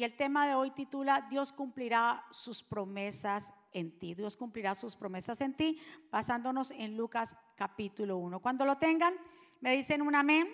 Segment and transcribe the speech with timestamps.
[0.00, 4.14] y el tema de hoy titula Dios cumplirá sus promesas en ti.
[4.14, 5.78] Dios cumplirá sus promesas en ti,
[6.10, 8.40] basándonos en Lucas capítulo 1.
[8.40, 9.12] Cuando lo tengan,
[9.60, 10.48] me dicen un amén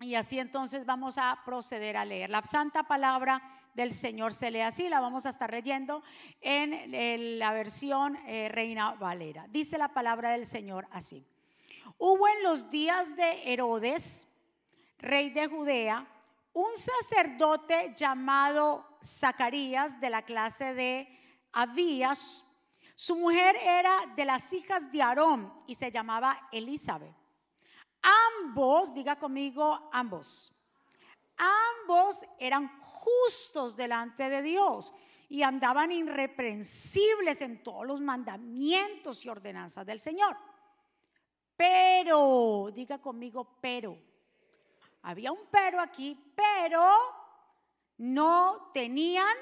[0.00, 2.28] y así entonces vamos a proceder a leer.
[2.28, 3.42] La santa palabra
[3.72, 6.02] del Señor se lee así, la vamos a estar leyendo
[6.42, 9.46] en la versión eh, Reina Valera.
[9.48, 11.24] Dice la palabra del Señor así.
[11.96, 14.28] Hubo en los días de Herodes,
[14.98, 16.06] rey de Judea,
[16.52, 21.08] un sacerdote llamado Zacarías de la clase de
[21.52, 22.44] Abías.
[22.94, 27.14] Su mujer era de las hijas de Aarón y se llamaba Elizabeth.
[28.42, 30.52] Ambos, diga conmigo, ambos.
[31.36, 34.92] Ambos eran justos delante de Dios
[35.28, 40.36] y andaban irreprensibles en todos los mandamientos y ordenanzas del Señor.
[41.56, 43.96] Pero, diga conmigo, pero
[45.02, 46.90] había un pero aquí, pero
[47.98, 49.36] no tenían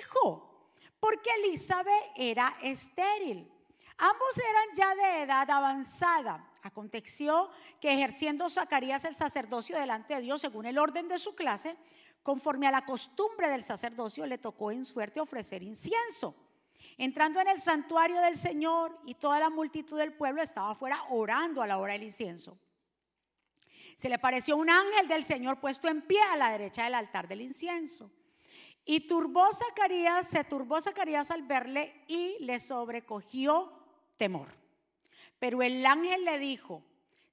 [0.00, 3.50] hijo, porque Elizabeth era estéril.
[3.98, 6.48] Ambos eran ya de edad avanzada.
[6.62, 11.76] Aconteció que ejerciendo Zacarías el sacerdocio delante de Dios según el orden de su clase,
[12.22, 16.34] conforme a la costumbre del sacerdocio, le tocó en suerte ofrecer incienso.
[16.98, 21.62] Entrando en el santuario del Señor y toda la multitud del pueblo estaba afuera orando
[21.62, 22.58] a la hora del incienso.
[23.96, 27.28] Se le pareció un ángel del Señor puesto en pie a la derecha del altar
[27.28, 28.10] del incienso.
[28.84, 33.72] Y turbó Zacarías, se turbó Zacarías al verle y le sobrecogió
[34.16, 34.48] temor.
[35.38, 36.82] Pero el ángel le dijo,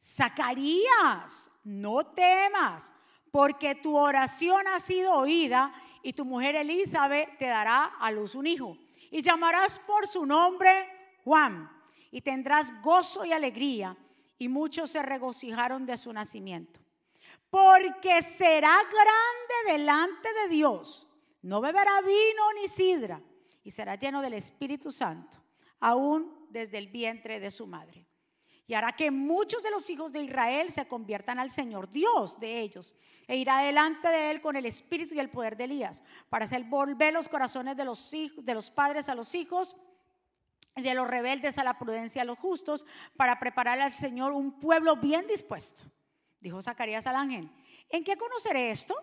[0.03, 2.93] Zacarías, no temas,
[3.31, 8.47] porque tu oración ha sido oída y tu mujer Elizabeth te dará a luz un
[8.47, 8.77] hijo.
[9.11, 10.87] Y llamarás por su nombre
[11.23, 11.69] Juan,
[12.11, 13.95] y tendrás gozo y alegría
[14.39, 16.79] y muchos se regocijaron de su nacimiento.
[17.49, 21.07] Porque será grande delante de Dios.
[21.41, 23.21] No beberá vino ni sidra
[23.63, 25.37] y será lleno del Espíritu Santo,
[25.79, 28.05] aún desde el vientre de su madre.
[28.65, 32.61] Y hará que muchos de los hijos de Israel se conviertan al Señor Dios de
[32.61, 32.95] ellos,
[33.27, 36.63] e irá delante de él con el espíritu y el poder de Elías, para hacer
[36.63, 39.75] volver los corazones de los, hijos, de los padres a los hijos
[40.81, 42.85] de los rebeldes a la prudencia a los justos,
[43.15, 45.83] para preparar al Señor un pueblo bien dispuesto.
[46.39, 47.49] Dijo Zacarías al ángel,
[47.89, 48.95] ¿en qué conoceré esto?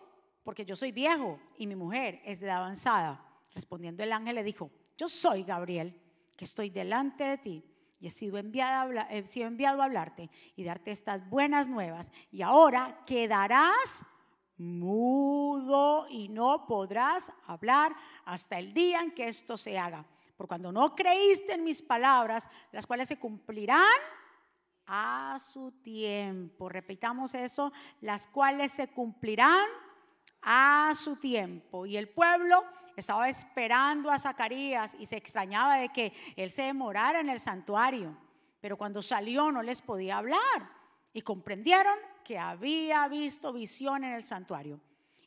[0.42, 3.22] Porque yo soy viejo y mi mujer es de edad avanzada.
[3.54, 6.00] Respondiendo el ángel le dijo, yo soy Gabriel,
[6.36, 7.64] que estoy delante de ti
[7.98, 12.10] y he sido, enviado he sido enviado a hablarte y darte estas buenas nuevas.
[12.30, 14.04] Y ahora quedarás
[14.58, 17.94] mudo y no podrás hablar
[18.24, 20.04] hasta el día en que esto se haga
[20.36, 23.82] por cuando no creíste en mis palabras, las cuales se cumplirán
[24.86, 26.68] a su tiempo.
[26.68, 29.66] Repitamos eso, las cuales se cumplirán
[30.42, 31.86] a su tiempo.
[31.86, 32.64] Y el pueblo
[32.96, 38.16] estaba esperando a Zacarías y se extrañaba de que él se demorara en el santuario.
[38.60, 40.70] Pero cuando salió no les podía hablar
[41.12, 44.80] y comprendieron que había visto visión en el santuario.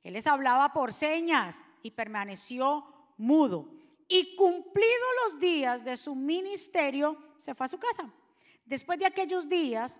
[0.03, 2.85] Él les hablaba por señas y permaneció
[3.17, 3.78] mudo
[4.09, 8.11] y cumplidos los días de su ministerio, se fue a su casa.
[8.65, 9.99] Después de aquellos días,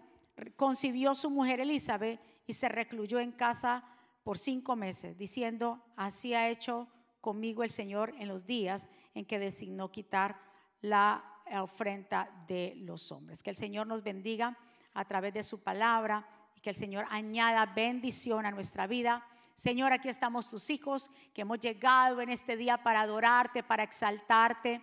[0.56, 3.84] concibió su mujer Elizabeth y se recluyó en casa
[4.24, 6.88] por cinco meses, diciendo, así ha hecho
[7.22, 10.40] conmigo el Señor en los días en que designó quitar
[10.82, 11.24] la
[11.62, 13.44] ofrenda de los hombres.
[13.44, 14.58] Que el Señor nos bendiga
[14.94, 19.26] a través de su palabra y que el Señor añada bendición a nuestra vida
[19.60, 24.80] Señor, aquí estamos tus hijos que hemos llegado en este día para adorarte, para exaltarte.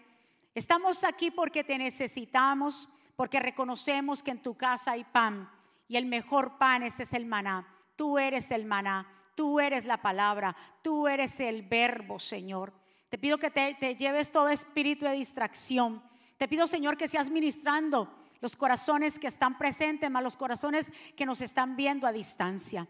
[0.55, 5.51] Estamos aquí porque te necesitamos, porque reconocemos que en tu casa hay pan
[5.89, 7.67] y el mejor pan ese es el maná.
[7.97, 12.75] Tú eres el maná, tú eres la palabra, tú eres el verbo, Señor.
[13.09, 16.03] Te pido que te, te lleves todo espíritu de distracción.
[16.37, 18.13] Te pido, Señor, que seas ministrando
[18.43, 22.87] los corazones que están presentes, más los corazones que nos están viendo a distancia.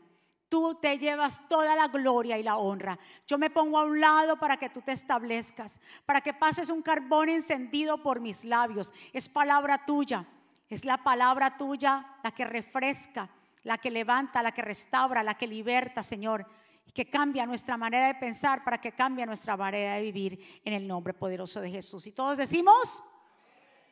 [0.48, 2.98] Tú te llevas toda la gloria y la honra.
[3.26, 6.82] Yo me pongo a un lado para que tú te establezcas, para que pases un
[6.82, 8.92] carbón encendido por mis labios.
[9.12, 10.24] Es palabra tuya,
[10.68, 13.28] es la palabra tuya la que refresca,
[13.64, 16.46] la que levanta, la que restaura, la que liberta, Señor,
[16.86, 20.74] y que cambia nuestra manera de pensar para que cambie nuestra manera de vivir en
[20.74, 22.06] el nombre poderoso de Jesús.
[22.06, 23.02] Y todos decimos,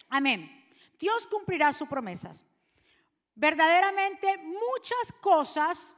[0.08, 0.64] amén.
[1.00, 2.46] Dios cumplirá sus promesas.
[3.34, 5.96] Verdaderamente muchas cosas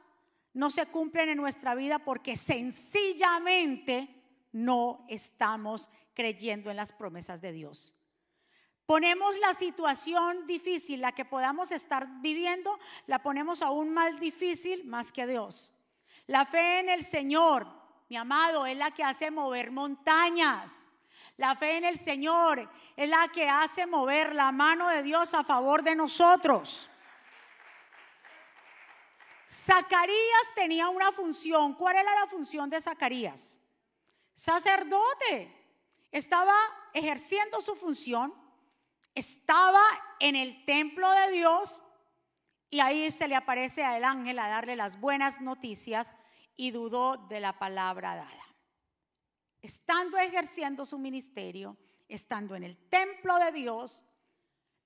[0.57, 4.09] no se cumplen en nuestra vida porque sencillamente
[4.51, 7.93] no estamos creyendo en las promesas de Dios.
[8.85, 15.11] Ponemos la situación difícil, la que podamos estar viviendo, la ponemos aún más difícil más
[15.11, 15.73] que Dios.
[16.25, 17.77] La fe en el Señor
[18.09, 20.73] mi amado, es la que hace mover montañas.
[21.35, 25.43] La fe en el Señor es la que hace mover la mano de Dios a
[25.43, 26.89] favor de nosotros.
[29.47, 31.73] Zacarías tenía una función.
[31.75, 33.57] ¿Cuál era la función de Zacarías?
[34.35, 35.53] Sacerdote.
[36.11, 36.55] Estaba
[36.93, 38.33] ejerciendo su función.
[39.15, 39.83] Estaba
[40.19, 41.81] en el templo de Dios.
[42.69, 46.13] Y ahí se le aparece al ángel a darle las buenas noticias
[46.55, 48.47] y dudó de la palabra dada
[49.61, 51.75] estando ejerciendo su ministerio,
[52.07, 54.03] estando en el templo de Dios,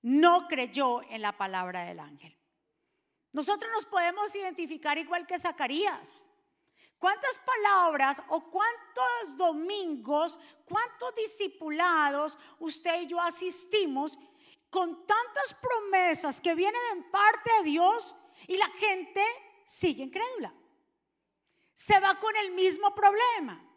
[0.02, 2.36] no creyó en la palabra del ángel.
[3.32, 6.26] Nosotros nos podemos identificar igual que Zacarías.
[6.98, 14.16] ¿Cuántas palabras o cuántos domingos, cuántos discipulados usted y yo asistimos
[14.70, 18.14] con tantas promesas que vienen en parte de Dios
[18.46, 19.24] y la gente
[19.64, 20.54] sigue incrédula?
[21.74, 23.68] Se va con el mismo problema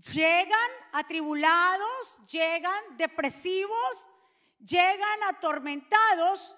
[0.00, 4.06] llegan atribulados, llegan depresivos,
[4.58, 6.54] llegan atormentados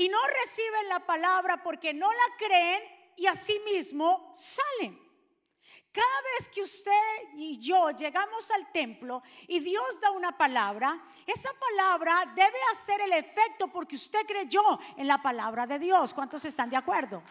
[0.00, 2.82] y no reciben la palabra porque no la creen
[3.18, 4.98] y asimismo salen.
[5.92, 11.50] Cada vez que usted y yo llegamos al templo y Dios da una palabra, esa
[11.52, 14.62] palabra debe hacer el efecto porque usted creyó
[14.96, 16.14] en la palabra de Dios.
[16.14, 17.22] ¿Cuántos están de acuerdo?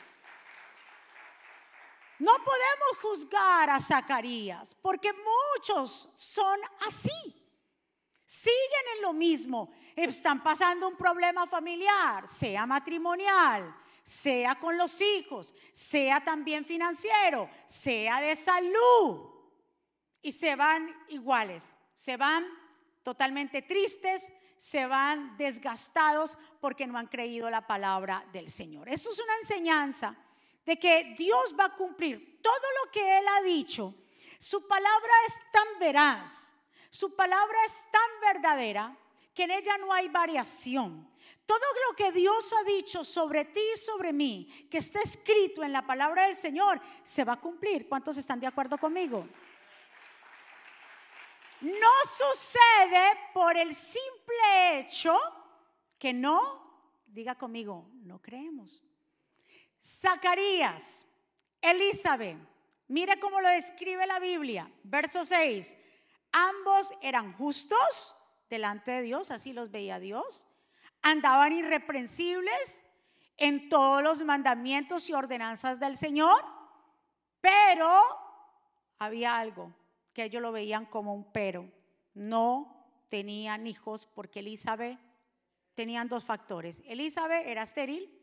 [2.20, 7.36] No podemos juzgar a Zacarías porque muchos son así.
[8.28, 9.72] Siguen en lo mismo.
[10.08, 18.22] Están pasando un problema familiar, sea matrimonial, sea con los hijos, sea también financiero, sea
[18.22, 19.30] de salud.
[20.22, 22.46] Y se van iguales, se van
[23.04, 28.88] totalmente tristes, se van desgastados porque no han creído la palabra del Señor.
[28.88, 30.16] Eso es una enseñanza
[30.66, 33.94] de que Dios va a cumplir todo lo que Él ha dicho.
[34.38, 36.54] Su palabra es tan veraz,
[36.90, 38.98] su palabra es tan verdadera
[39.40, 41.10] que en ella no hay variación.
[41.46, 45.72] Todo lo que Dios ha dicho sobre ti y sobre mí, que está escrito en
[45.72, 47.88] la palabra del Señor, se va a cumplir.
[47.88, 49.26] ¿Cuántos están de acuerdo conmigo?
[51.62, 55.18] No sucede por el simple hecho
[55.98, 58.84] que no, diga conmigo, no creemos.
[59.82, 61.06] Zacarías,
[61.62, 62.38] Elizabeth,
[62.90, 65.74] mire cómo lo describe la Biblia, verso 6.
[66.34, 68.18] Ambos eran justos
[68.50, 70.46] delante de Dios, así los veía Dios.
[71.02, 72.82] Andaban irreprensibles
[73.38, 76.44] en todos los mandamientos y ordenanzas del Señor,
[77.42, 77.90] pero
[78.98, 79.74] había algo
[80.14, 81.70] que ellos lo veían como un pero.
[82.14, 85.00] No tenían hijos porque Elizabeth
[85.74, 86.82] tenían dos factores.
[86.86, 88.20] Elizabeth era estéril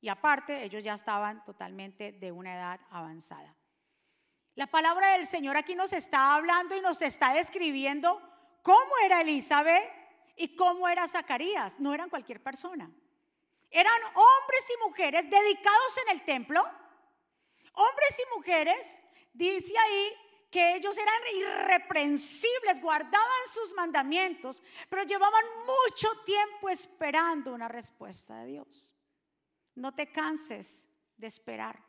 [0.00, 3.54] y aparte, ellos ya estaban totalmente de una edad avanzada.
[4.54, 8.20] La palabra del Señor aquí nos está hablando y nos está describiendo
[8.64, 9.92] cómo era Elizabeth
[10.36, 11.78] y cómo era Zacarías.
[11.78, 12.90] No eran cualquier persona.
[13.70, 16.64] Eran hombres y mujeres dedicados en el templo.
[17.74, 18.98] Hombres y mujeres,
[19.32, 20.12] dice ahí,
[20.50, 28.46] que ellos eran irreprensibles, guardaban sus mandamientos, pero llevaban mucho tiempo esperando una respuesta de
[28.46, 28.94] Dios.
[29.74, 31.82] No te canses de esperar.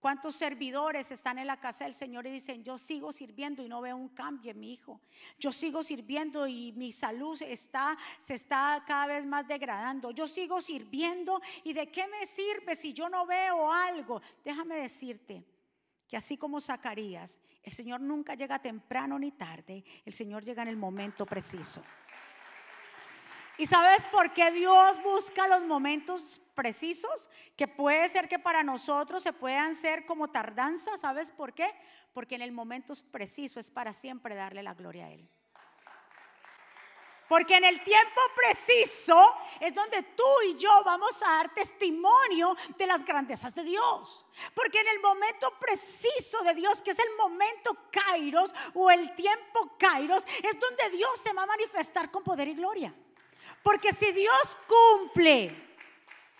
[0.00, 3.80] ¿Cuántos servidores están en la casa del Señor y dicen, yo sigo sirviendo y no
[3.80, 5.00] veo un cambio en mi hijo?
[5.38, 10.10] Yo sigo sirviendo y mi salud está, se está cada vez más degradando.
[10.10, 14.20] Yo sigo sirviendo y de qué me sirve si yo no veo algo.
[14.44, 15.44] Déjame decirte
[16.06, 20.68] que así como Zacarías, el Señor nunca llega temprano ni tarde, el Señor llega en
[20.68, 21.82] el momento preciso.
[23.58, 27.28] ¿Y sabes por qué Dios busca los momentos precisos?
[27.56, 30.98] Que puede ser que para nosotros se puedan ser como tardanza.
[30.98, 31.72] ¿Sabes por qué?
[32.12, 35.26] Porque en el momento preciso es para siempre darle la gloria a Él.
[37.28, 42.86] Porque en el tiempo preciso es donde tú y yo vamos a dar testimonio de
[42.86, 44.26] las grandezas de Dios.
[44.54, 49.76] Porque en el momento preciso de Dios, que es el momento kairos o el tiempo
[49.78, 52.94] kairos, es donde Dios se va a manifestar con poder y gloria.
[53.66, 55.52] Porque si Dios cumple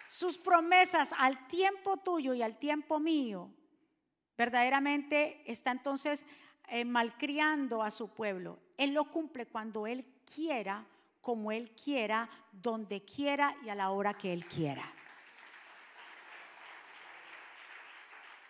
[0.06, 3.50] sus promesas al tiempo tuyo y al tiempo mío,
[4.38, 6.24] verdaderamente está entonces
[6.68, 8.60] eh, malcriando a su pueblo.
[8.78, 10.04] Él lo cumple cuando Él
[10.36, 10.86] quiera,
[11.20, 14.95] como Él quiera, donde quiera y a la hora que Él quiera.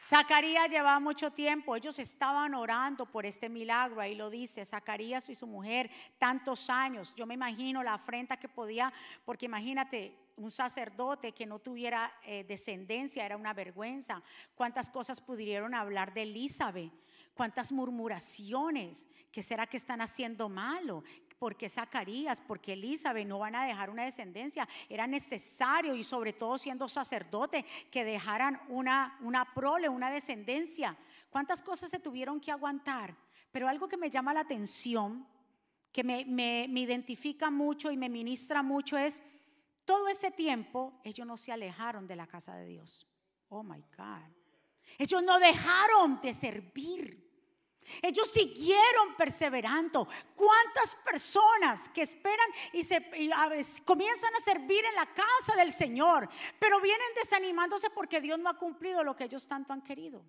[0.09, 5.35] Zacarías llevaba mucho tiempo, ellos estaban orando por este milagro, ahí lo dice, Zacarías y
[5.35, 8.93] su mujer, tantos años, yo me imagino la afrenta que podía,
[9.25, 14.23] porque imagínate, un sacerdote que no tuviera eh, descendencia era una vergüenza,
[14.55, 16.93] cuántas cosas pudieron hablar de Elizabeth,
[17.35, 21.03] cuántas murmuraciones, ¿qué será que están haciendo malo?
[21.39, 24.69] Porque Zacarías, porque Elizabeth no van a dejar una descendencia.
[24.89, 30.97] Era necesario y sobre todo siendo sacerdote que dejaran una, una prole, una descendencia.
[31.31, 33.15] ¿Cuántas cosas se tuvieron que aguantar?
[33.51, 35.27] Pero algo que me llama la atención,
[35.93, 39.21] que me, me, me identifica mucho y me ministra mucho es,
[39.85, 43.07] todo ese tiempo ellos no se alejaron de la casa de Dios.
[43.49, 44.29] Oh, my God.
[44.99, 47.26] Ellos no dejaron de servir.
[48.03, 50.09] Ellos siguieron perseverando.
[50.35, 53.03] ¿Cuántas personas que esperan y, se,
[53.85, 56.29] comienzan a servir en la casa del Señor,
[56.59, 60.23] pero vienen desanimándose porque Dios no ha cumplido lo que ellos tanto han querido?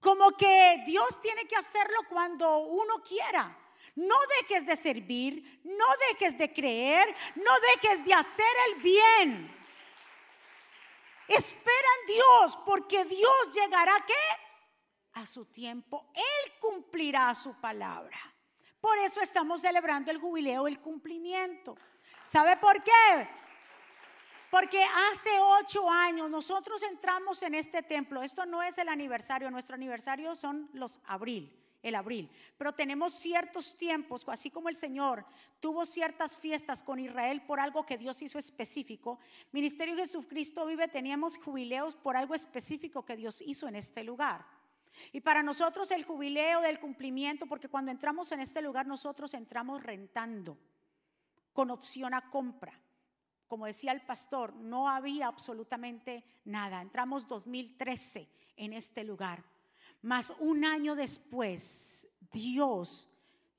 [0.00, 3.56] Como que Dios tiene que hacerlo cuando uno quiera.
[3.96, 9.58] No dejes de servir, no dejes de creer, no dejes de hacer el bien.
[11.26, 14.14] Espera en Dios porque Dios llegará ¿qué?
[15.18, 18.18] A su tiempo, Él cumplirá su palabra.
[18.80, 21.76] Por eso estamos celebrando el jubileo, el cumplimiento.
[22.26, 23.28] ¿Sabe por qué?
[24.50, 28.22] Porque hace ocho años nosotros entramos en este templo.
[28.22, 32.30] Esto no es el aniversario, nuestro aniversario son los abril, el abril.
[32.56, 35.26] Pero tenemos ciertos tiempos, así como el Señor
[35.60, 39.18] tuvo ciertas fiestas con Israel por algo que Dios hizo específico.
[39.52, 44.46] Ministerio Jesucristo vive, teníamos jubileos por algo específico que Dios hizo en este lugar.
[45.12, 49.82] Y para nosotros el jubileo del cumplimiento, porque cuando entramos en este lugar nosotros entramos
[49.82, 50.58] rentando
[51.52, 52.78] con opción a compra.
[53.46, 56.82] Como decía el pastor, no había absolutamente nada.
[56.82, 59.42] Entramos 2013 en este lugar.
[60.02, 63.08] Más un año después, Dios,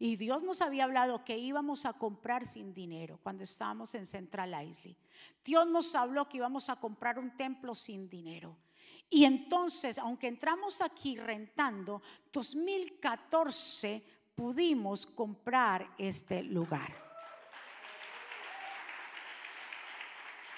[0.01, 4.55] y Dios nos había hablado que íbamos a comprar sin dinero cuando estábamos en Central
[4.65, 4.95] Isley.
[5.43, 8.55] Dios nos habló que íbamos a comprar un templo sin dinero.
[9.09, 12.01] Y entonces, aunque entramos aquí rentando,
[12.31, 14.03] 2014
[14.35, 17.09] pudimos comprar este lugar.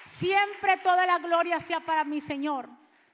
[0.04, 2.70] Siempre toda la gloria sea para mi Señor,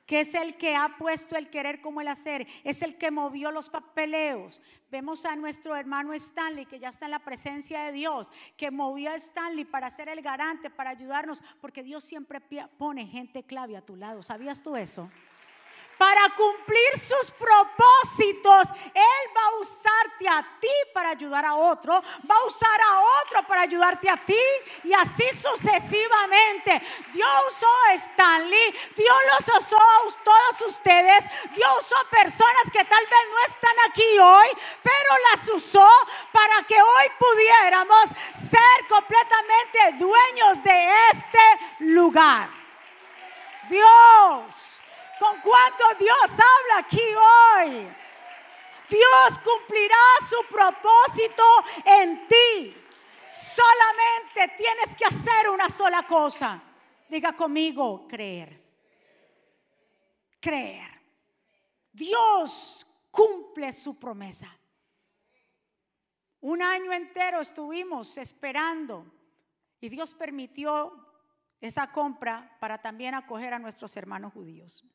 [0.07, 3.51] que es el que ha puesto el querer como el hacer, es el que movió
[3.51, 4.61] los papeleos.
[4.89, 9.11] Vemos a nuestro hermano Stanley, que ya está en la presencia de Dios, que movió
[9.11, 12.39] a Stanley para ser el garante, para ayudarnos, porque Dios siempre
[12.77, 14.23] pone gente clave a tu lado.
[14.23, 15.11] ¿Sabías tú eso?
[15.97, 18.69] Para cumplir sus propósitos.
[18.93, 23.47] Él va a usarte a ti para ayudar a otro, va a usar a otro
[23.47, 24.39] para ayudarte a ti
[24.83, 26.81] y así sucesivamente.
[27.13, 31.23] Dios usó a Stanley, Dios los usó a todos ustedes,
[31.55, 34.47] Dios usó a personas que tal vez no están aquí hoy,
[34.83, 35.89] pero las usó
[36.31, 41.39] para que hoy pudiéramos ser completamente dueños de este
[41.79, 42.49] lugar.
[43.69, 44.83] Dios
[45.19, 47.87] con cuánto Dios habla aquí hoy.
[48.89, 49.95] Dios cumplirá
[50.29, 51.43] su propósito
[51.85, 52.75] en ti.
[53.33, 56.61] Solamente tienes que hacer una sola cosa.
[57.09, 58.63] Diga conmigo, creer.
[60.39, 61.01] Creer.
[61.91, 64.57] Dios cumple su promesa.
[66.39, 69.05] Un año entero estuvimos esperando
[69.81, 70.93] y Dios permitió
[71.59, 74.85] esa compra para también acoger a nuestros hermanos judíos.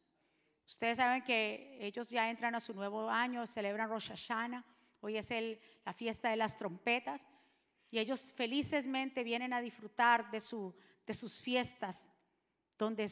[0.73, 4.64] Ustedes saben que ellos ya entran a su nuevo año, celebran Rosh Hashanah,
[5.02, 5.31] hoy es
[5.85, 7.29] la fiesta de las trompetas,
[7.91, 10.43] y ellos felizmente vienen a disfrutar de,
[11.07, 12.09] de sus fiestas,
[12.79, 13.07] donde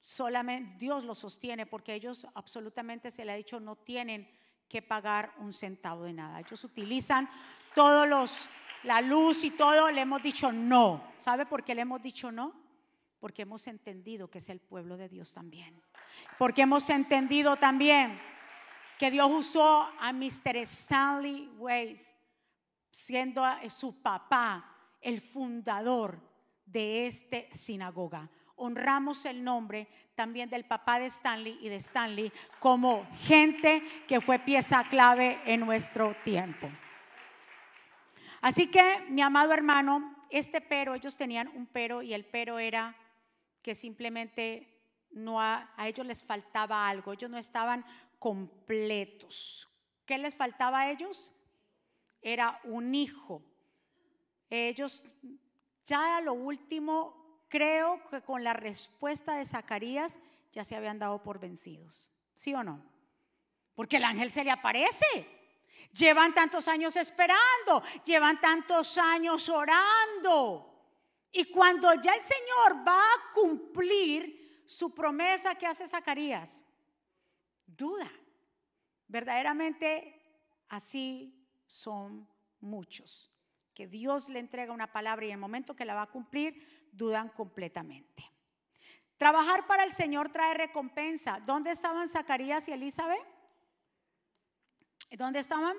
[0.00, 4.28] solamente Dios los sostiene, porque ellos absolutamente se le ha dicho no tienen
[4.68, 6.40] que pagar un centavo de nada.
[6.40, 7.30] Ellos utilizan
[7.76, 8.44] todos los,
[8.82, 11.12] la luz y todo, le hemos dicho no.
[11.20, 12.52] ¿Sabe por qué le hemos dicho no?
[13.20, 15.80] Porque hemos entendido que es el pueblo de Dios también.
[16.38, 18.20] Porque hemos entendido también
[18.98, 20.56] que Dios usó a Mr.
[20.58, 22.14] Stanley Weiss,
[22.90, 24.64] siendo su papá
[25.00, 26.20] el fundador
[26.64, 28.30] de esta sinagoga.
[28.56, 34.38] Honramos el nombre también del papá de Stanley y de Stanley como gente que fue
[34.38, 36.70] pieza clave en nuestro tiempo.
[38.40, 42.94] Así que, mi amado hermano, este pero, ellos tenían un pero y el pero era
[43.62, 44.73] que simplemente
[45.14, 47.84] no a, ellos les faltaba algo, ellos no estaban
[48.18, 49.68] completos.
[50.04, 51.32] ¿Qué les faltaba a ellos?
[52.20, 53.42] Era un hijo.
[54.50, 55.04] Ellos
[55.84, 60.18] ya a lo último, creo que con la respuesta de Zacarías
[60.52, 62.10] ya se habían dado por vencidos.
[62.34, 62.82] ¿Sí o no?
[63.74, 65.28] Porque el ángel se le aparece.
[65.92, 70.70] Llevan tantos años esperando, llevan tantos años orando.
[71.30, 76.62] Y cuando ya el Señor va a cumplir su promesa que hace Zacarías,
[77.66, 78.10] duda.
[79.08, 80.20] Verdaderamente
[80.68, 82.28] así son
[82.60, 83.30] muchos,
[83.74, 86.88] que Dios le entrega una palabra y en el momento que la va a cumplir,
[86.92, 88.24] dudan completamente.
[89.16, 91.40] Trabajar para el Señor trae recompensa.
[91.40, 93.24] ¿Dónde estaban Zacarías y Elizabeth?
[95.10, 95.76] ¿Dónde estaban?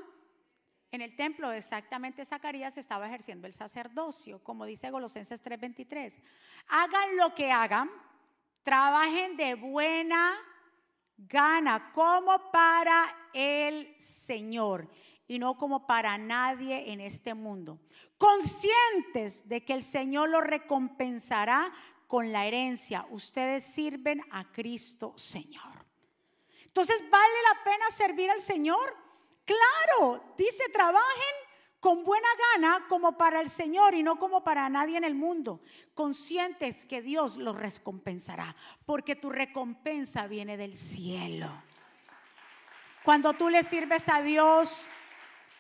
[0.91, 6.17] En el templo, exactamente Zacarías estaba ejerciendo el sacerdocio, como dice Colosenses 3:23.
[6.69, 7.89] Hagan lo que hagan,
[8.65, 10.35] trabajen de buena
[11.17, 14.89] gana, como para el Señor
[15.27, 17.79] y no como para nadie en este mundo.
[18.17, 21.71] Conscientes de que el Señor lo recompensará
[22.07, 23.05] con la herencia.
[23.11, 25.85] Ustedes sirven a Cristo Señor.
[26.65, 28.97] Entonces, ¿vale la pena servir al Señor?
[29.45, 31.35] Claro, dice, trabajen
[31.85, 35.61] con buena gana como para el Señor y no como para nadie en el mundo,
[35.93, 38.55] conscientes que Dios los recompensará,
[38.87, 41.47] porque tu recompensa viene del cielo.
[43.03, 44.87] Cuando tú le sirves a Dios,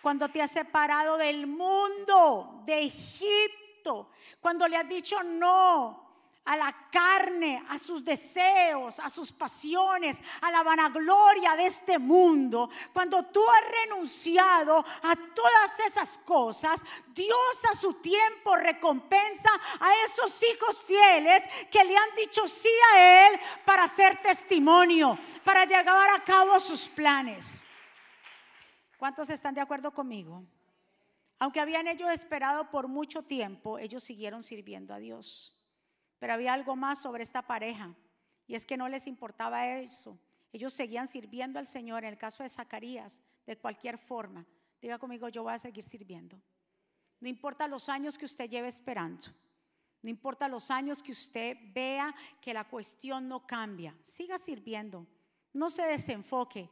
[0.01, 4.09] cuando te has separado del mundo, de Egipto,
[4.41, 6.04] cuando le has dicho no
[6.45, 12.69] a la carne, a sus deseos, a sus pasiones, a la vanagloria de este mundo,
[12.93, 19.49] cuando tú has renunciado a todas esas cosas, Dios a su tiempo recompensa
[19.79, 25.65] a esos hijos fieles que le han dicho sí a Él para ser testimonio, para
[25.65, 27.65] llevar a cabo sus planes.
[28.97, 30.43] ¿Cuántos están de acuerdo conmigo?
[31.39, 35.54] Aunque habían ellos esperado por mucho tiempo, ellos siguieron sirviendo a Dios.
[36.25, 37.93] Pero había algo más sobre esta pareja
[38.47, 40.17] y es que no les importaba eso.
[40.51, 42.03] Ellos seguían sirviendo al Señor.
[42.03, 44.43] En el caso de Zacarías, de cualquier forma,
[44.81, 46.41] diga conmigo, yo voy a seguir sirviendo.
[47.19, 49.27] No importa los años que usted lleve esperando.
[50.01, 53.95] No importa los años que usted vea que la cuestión no cambia.
[54.01, 55.05] Siga sirviendo.
[55.53, 56.71] No se desenfoque.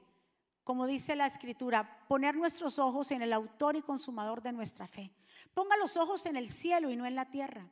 [0.63, 5.11] Como dice la escritura, poner nuestros ojos en el autor y consumador de nuestra fe.
[5.53, 7.69] Ponga los ojos en el cielo y no en la tierra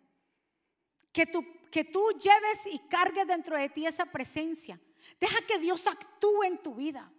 [1.11, 4.79] que tú, que tú lleves y cargues dentro de ti esa presencia.
[5.19, 7.11] Deja que Dios actúe en tu vida.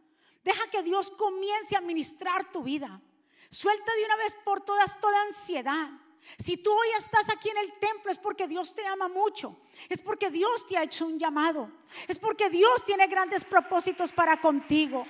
[0.43, 3.01] Deja que Dios comience a ministrar tu vida.
[3.49, 5.91] Suelta de una vez por todas toda ansiedad.
[6.39, 9.61] Si tú hoy estás aquí en el templo es porque Dios te ama mucho.
[9.89, 11.71] Es porque Dios te ha hecho un llamado.
[12.09, 15.05] Es porque Dios tiene grandes propósitos para contigo.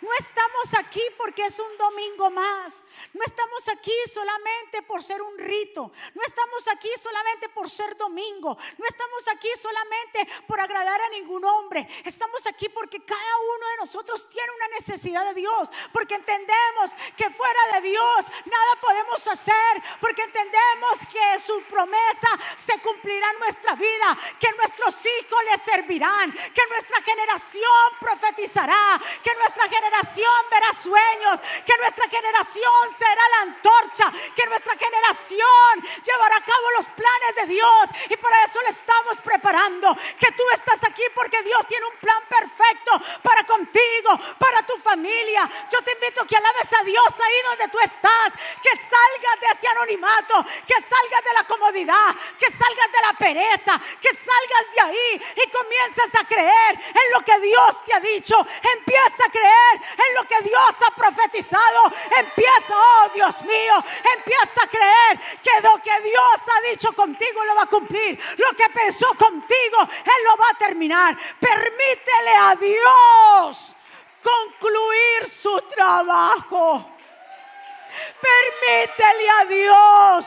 [0.00, 2.80] No estamos aquí porque es un domingo más.
[3.14, 5.90] No estamos aquí solamente por ser un rito.
[6.14, 8.56] No estamos aquí solamente por ser domingo.
[8.76, 11.88] No estamos aquí solamente por agradar a ningún hombre.
[12.04, 15.68] Estamos aquí porque cada uno de nosotros tiene una necesidad de Dios.
[15.92, 19.82] Porque entendemos que fuera de Dios nada podemos hacer.
[20.00, 24.16] Porque entendemos que su promesa se cumplirá en nuestra vida.
[24.38, 26.30] Que nuestros hijos le servirán.
[26.30, 29.00] Que nuestra generación profetizará.
[29.24, 35.72] Que nuestra generación generación verá sueños, que nuestra generación será la antorcha, que nuestra generación
[36.04, 39.96] llevará a cabo los planes de Dios y para eso le estamos preparando.
[40.18, 45.48] Que tú estás aquí porque Dios tiene un plan perfecto para contigo, para tu familia.
[45.72, 49.46] Yo te invito a que alabes a Dios ahí donde tú estás, que salgas de
[49.58, 54.80] ese anonimato, que salgas de la comodidad, que salgas de la pereza, que salgas de
[54.80, 58.36] ahí y comiences a creer en lo que Dios te ha dicho.
[58.76, 61.92] Empieza a creer en lo que Dios ha profetizado.
[62.16, 63.84] Empieza, oh Dios mío,
[64.16, 68.18] empieza a creer que lo que Dios ha dicho contigo lo va a cumplir.
[68.36, 71.16] Lo que pensó contigo, Él lo va a terminar.
[71.40, 73.76] Permítele a Dios
[74.22, 76.94] concluir su trabajo.
[78.20, 80.24] Permítele a Dios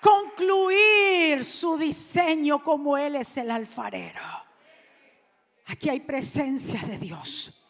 [0.00, 4.20] concluir su diseño como Él es el alfarero.
[5.66, 7.61] Aquí hay presencia de Dios.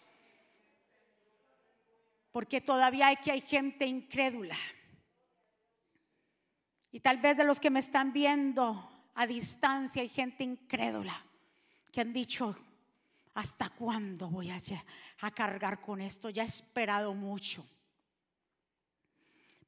[2.32, 4.56] Porque todavía hay que hay gente incrédula.
[6.90, 11.24] Y tal vez de los que me están viendo a distancia hay gente incrédula
[11.92, 12.56] que han dicho,
[13.34, 14.56] ¿hasta cuándo voy a,
[15.20, 16.30] a cargar con esto?
[16.30, 17.66] Ya he esperado mucho.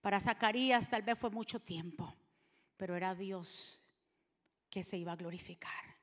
[0.01, 2.15] Para Zacarías tal vez fue mucho tiempo,
[2.77, 3.81] pero era Dios
[4.71, 5.97] que se iba a glorificar.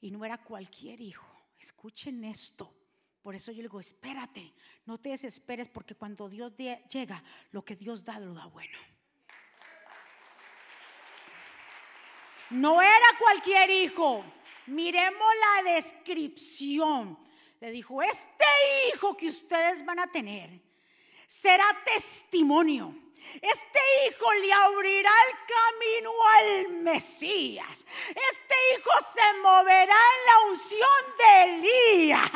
[0.00, 1.26] Y no era cualquier hijo.
[1.58, 2.74] Escuchen esto.
[3.26, 4.52] Por eso yo le digo, espérate,
[4.84, 8.78] no te desesperes porque cuando Dios llega, lo que Dios da lo da bueno.
[12.50, 14.24] No era cualquier hijo.
[14.66, 17.18] Miremos la descripción.
[17.58, 18.44] Le dijo, este
[18.94, 20.60] hijo que ustedes van a tener
[21.26, 22.94] será testimonio
[23.34, 27.84] Este hijo le abrirá el camino al Mesías.
[28.08, 32.30] Este hijo se moverá en la unción de Elías.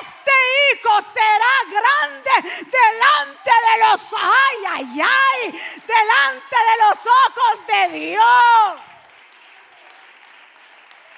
[0.00, 0.32] Este
[0.72, 5.50] hijo será grande delante de los ay, ay, ay,
[5.86, 8.92] delante de los ojos de Dios.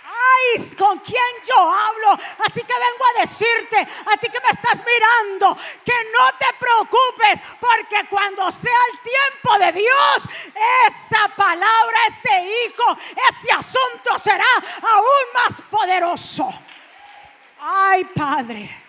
[0.07, 2.19] Ay, con quién yo hablo.
[2.47, 4.85] Así que vengo a decirte, a ti que me estás
[5.39, 10.23] que no te preocupes, porque cuando sea el tiempo de Dios,
[10.87, 12.97] esa palabra, ese hijo,
[13.31, 14.45] ese asunto será
[14.83, 16.49] aún más poderoso.
[17.61, 18.83] Ay, Padre.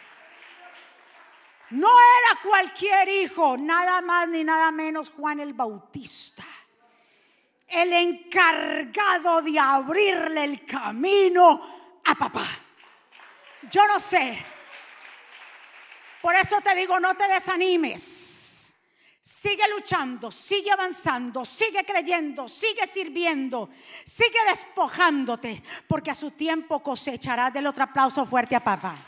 [1.71, 6.45] No era cualquier hijo, nada más ni nada menos Juan el Bautista
[7.67, 12.45] el encargado de abrirle el camino a papá.
[13.69, 14.45] Yo no sé.
[16.25, 18.73] Por eso te digo, no te desanimes.
[19.21, 23.69] Sigue luchando, sigue avanzando, sigue creyendo, sigue sirviendo,
[24.03, 29.05] sigue despojándote, porque a su tiempo cosecharás del otro aplauso fuerte a papá.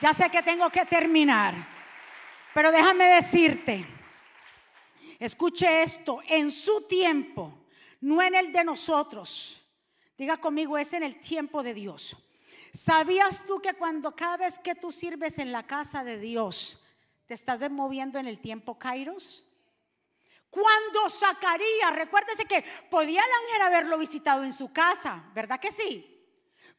[0.00, 1.54] Ya sé que tengo que terminar,
[2.52, 3.86] pero déjame decirte,
[5.20, 7.64] escuche esto, en su tiempo
[8.00, 9.64] no en el de nosotros.
[10.18, 12.16] Diga conmigo, es en el tiempo de Dios.
[12.72, 16.80] ¿Sabías tú que cuando cada vez que tú sirves en la casa de Dios,
[17.26, 19.44] te estás moviendo en el tiempo Kairos?
[20.50, 26.06] Cuando Zacarías, recuérdese que podía el ángel haberlo visitado en su casa, ¿verdad que sí?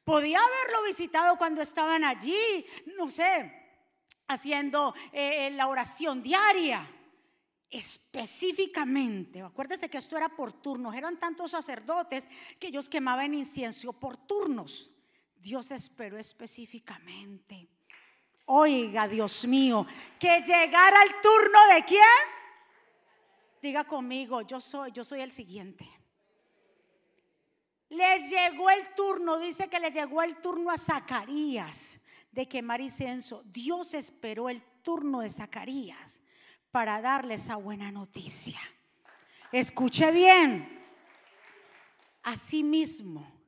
[0.03, 2.65] Podía haberlo visitado cuando estaban allí,
[2.97, 3.51] no sé,
[4.27, 6.89] haciendo eh, la oración diaria
[7.71, 12.27] específicamente, acuérdese que esto era por turnos, eran tantos sacerdotes
[12.59, 14.91] que ellos quemaban incienso por turnos.
[15.41, 17.67] Dios esperó específicamente.
[18.45, 19.85] Oiga, Dios mío,
[20.19, 22.01] que llegara el turno de quién?
[23.61, 25.89] Diga conmigo, yo soy, yo soy el siguiente.
[27.89, 31.99] Les llegó el turno, dice que le llegó el turno a Zacarías
[32.31, 33.43] de quemar incienso.
[33.45, 36.21] Dios esperó el turno de Zacarías
[36.71, 38.59] para darle esa buena noticia.
[39.51, 40.79] Escuche bien.
[42.23, 43.40] Asimismo,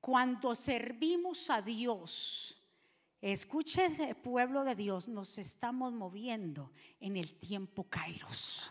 [0.00, 2.60] cuando servimos a Dios,
[3.20, 8.70] escuche ese pueblo de Dios, nos estamos moviendo en el tiempo Kairos.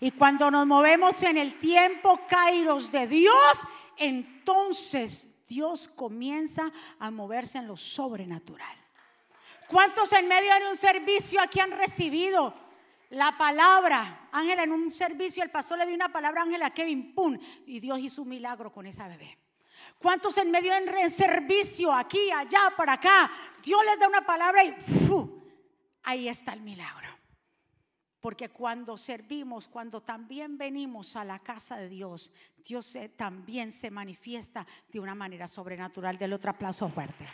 [0.00, 3.58] Y cuando nos movemos en el tiempo Kairos de Dios,
[3.96, 8.76] entonces Dios comienza a moverse en lo sobrenatural.
[9.68, 12.54] ¿Cuántos en medio de un servicio aquí han recibido
[13.10, 14.28] la palabra.
[14.32, 17.80] Ángela, en un servicio, el pastor le dio una palabra a Ángela Kevin Pum y
[17.80, 19.36] Dios hizo un milagro con esa bebé.
[19.98, 23.30] ¿Cuántos en medio en servicio, aquí, allá, para acá?
[23.62, 24.74] Dios les da una palabra y
[26.02, 27.08] ahí está el milagro.
[28.20, 34.66] Porque cuando servimos, cuando también venimos a la casa de Dios, Dios también se manifiesta
[34.88, 36.18] de una manera sobrenatural.
[36.18, 37.24] Del otro aplauso fuerte.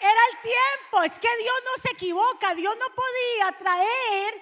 [0.00, 4.34] Era el tiempo, es que Dios no se equivoca, Dios no podía traer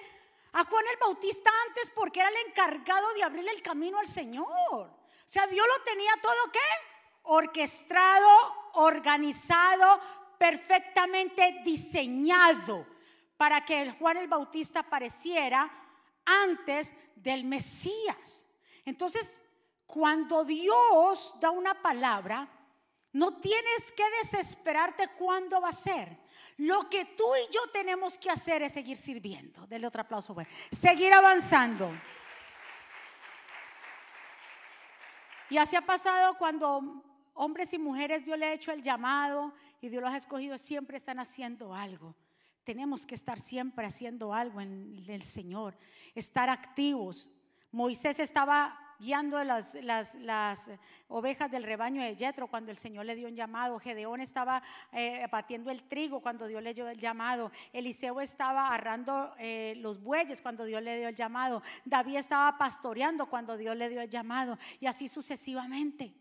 [0.53, 4.94] a Juan el Bautista antes porque era el encargado de abrirle el camino al Señor.
[5.25, 6.59] O sea, Dios lo tenía todo qué?
[7.23, 8.29] Orquestado,
[8.73, 9.99] organizado,
[10.37, 12.85] perfectamente diseñado
[13.37, 15.69] para que el Juan el Bautista apareciera
[16.25, 18.45] antes del Mesías.
[18.85, 19.41] Entonces,
[19.85, 22.47] cuando Dios da una palabra,
[23.13, 26.17] no tienes que desesperarte cuándo va a ser.
[26.57, 29.65] Lo que tú y yo tenemos que hacer es seguir sirviendo.
[29.67, 30.33] Dele otro aplauso.
[30.33, 30.49] Bueno.
[30.71, 31.91] Seguir avanzando.
[35.49, 37.03] Y así ha pasado cuando
[37.33, 40.97] hombres y mujeres Dios le ha hecho el llamado y Dios los ha escogido, siempre
[40.97, 42.15] están haciendo algo.
[42.63, 45.77] Tenemos que estar siempre haciendo algo en el Señor,
[46.15, 47.29] estar activos.
[47.71, 50.69] Moisés estaba guiando las, las,
[51.07, 53.79] ovejas del rebaño de Yetro cuando el Señor le dio un llamado.
[53.79, 57.51] Gedeón estaba eh, batiendo el trigo cuando Dios le dio el llamado.
[57.73, 61.61] Eliseo estaba arrando eh, los bueyes cuando Dios le dio el llamado.
[61.85, 64.57] David estaba pastoreando cuando Dios le dio el llamado.
[64.79, 66.13] Y así sucesivamente.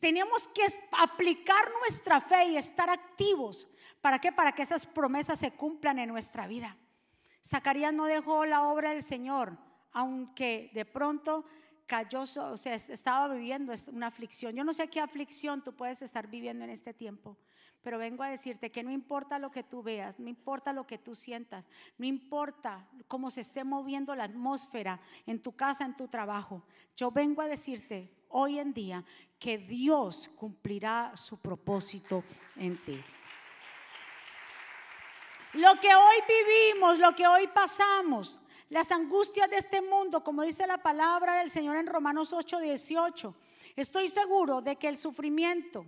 [0.00, 3.66] Tenemos que aplicar nuestra fe y estar activos.
[4.00, 4.32] ¿Para qué?
[4.32, 6.76] Para que esas promesas se cumplan en nuestra vida.
[7.46, 9.56] Zacarías no dejó la obra del Señor
[9.92, 11.44] aunque de pronto
[11.86, 14.54] cayó, o sea, estaba viviendo una aflicción.
[14.54, 17.36] Yo no sé qué aflicción tú puedes estar viviendo en este tiempo,
[17.82, 20.98] pero vengo a decirte que no importa lo que tú veas, no importa lo que
[20.98, 21.66] tú sientas,
[21.98, 26.64] no importa cómo se esté moviendo la atmósfera en tu casa, en tu trabajo.
[26.96, 29.04] Yo vengo a decirte hoy en día
[29.38, 32.24] que Dios cumplirá su propósito
[32.56, 33.02] en ti.
[35.54, 38.38] Lo que hoy vivimos, lo que hoy pasamos,
[38.72, 43.34] las angustias de este mundo, como dice la palabra del Señor en Romanos 8, 18.
[43.76, 45.84] Estoy seguro de que el sufrimiento,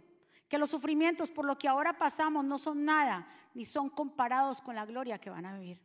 [0.51, 4.75] que los sufrimientos por lo que ahora pasamos no son nada, ni son comparados con
[4.75, 5.81] la gloria que van a vivir.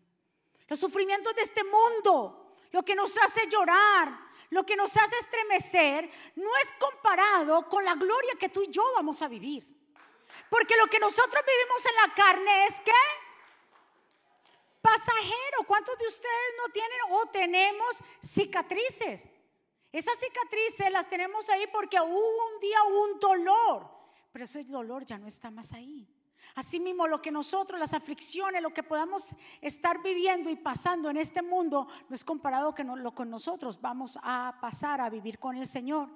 [0.68, 6.12] Los sufrimientos de este mundo, lo que nos hace llorar, lo que nos hace estremecer,
[6.36, 9.66] no es comparado con la gloria que tú y yo vamos a vivir.
[10.50, 12.92] Porque lo que nosotros vivimos en la carne es que
[14.82, 15.64] pasajero.
[15.68, 19.26] ¿Cuántos de ustedes no tienen o tenemos cicatrices?
[19.92, 23.90] Esas cicatrices las tenemos ahí porque hubo un día un dolor,
[24.32, 26.08] pero ese dolor ya no está más ahí.
[26.56, 29.30] Asimismo, lo que nosotros, las aflicciones, lo que podamos
[29.62, 34.18] estar viviendo y pasando en este mundo, no es comparado con lo que nosotros vamos
[34.22, 36.10] a pasar a vivir con el Señor.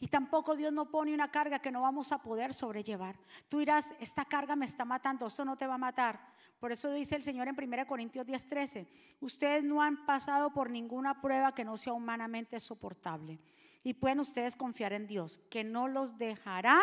[0.00, 3.16] Y tampoco Dios no pone una carga que no vamos a poder sobrellevar.
[3.48, 6.33] Tú dirás, esta carga me está matando, esto no te va a matar.
[6.58, 8.86] Por eso dice el Señor en 1 Corintios 10:13,
[9.20, 13.38] ustedes no han pasado por ninguna prueba que no sea humanamente soportable.
[13.82, 16.80] Y pueden ustedes confiar en Dios, que no los dejará,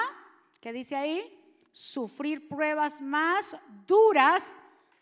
[0.59, 1.37] ¿qué dice ahí?
[1.71, 3.57] Sufrir pruebas más
[3.87, 4.53] duras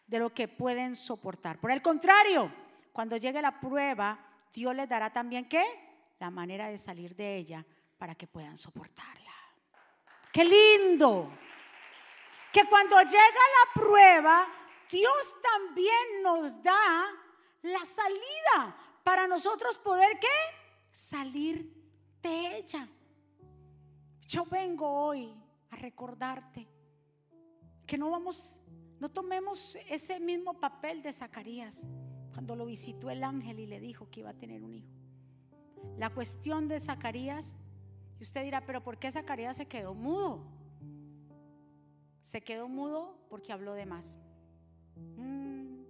[0.07, 1.59] de lo que pueden soportar.
[1.59, 2.51] Por el contrario,
[2.93, 4.17] cuando llegue la prueba,
[4.53, 5.63] Dios les dará también qué?
[6.19, 7.65] La manera de salir de ella
[7.97, 9.33] para que puedan soportarla.
[10.31, 11.31] Qué lindo.
[12.51, 14.47] Que cuando llega la prueba,
[14.89, 17.05] Dios también nos da
[17.61, 20.27] la salida para nosotros poder qué?
[20.91, 21.71] Salir
[22.21, 22.87] de ella.
[24.27, 25.33] Yo vengo hoy
[25.69, 26.67] a recordarte
[27.85, 28.55] que no vamos,
[28.99, 31.83] no tomemos ese mismo papel de Zacarías
[32.33, 34.93] cuando lo visitó el ángel y le dijo que iba a tener un hijo.
[35.97, 37.55] La cuestión de Zacarías
[38.19, 40.45] y usted dirá, pero ¿por qué Zacarías se quedó mudo?
[42.21, 44.19] Se quedó mudo porque habló de más.
[45.17, 45.83] Mm.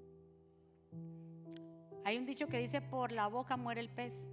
[2.06, 4.30] Hay un dicho que dice, por la boca muere el pez.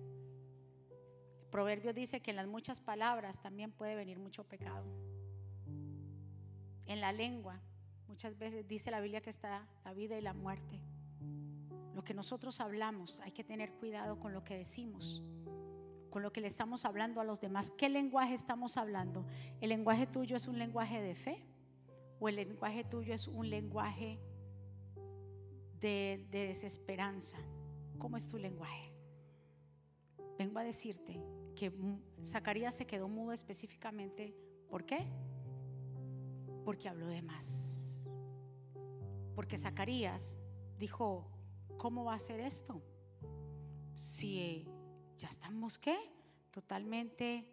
[1.40, 4.84] El proverbio dice que en las muchas palabras también puede venir mucho pecado.
[6.86, 7.60] En la lengua,
[8.08, 10.80] muchas veces dice la Biblia que está la vida y la muerte.
[11.94, 15.22] Lo que nosotros hablamos, hay que tener cuidado con lo que decimos
[16.16, 17.70] con lo que le estamos hablando a los demás.
[17.72, 19.26] ¿Qué lenguaje estamos hablando?
[19.60, 21.44] ¿El lenguaje tuyo es un lenguaje de fe?
[22.18, 24.18] ¿O el lenguaje tuyo es un lenguaje
[25.80, 27.38] de, desesperanza?
[27.98, 28.92] ¿Cómo es tu lenguaje?
[30.38, 31.20] Vengo a decirte
[31.54, 31.72] que
[32.24, 34.34] Zacarías se quedó mudo específicamente.
[34.68, 35.06] ¿Por qué?
[36.64, 38.04] Porque habló de más.
[39.34, 40.38] Porque Zacarías
[40.78, 41.30] dijo,
[41.78, 42.82] ¿cómo va a ser esto?
[43.94, 44.66] Si
[45.18, 45.96] ya estamos qué?
[46.50, 47.46] Totalmente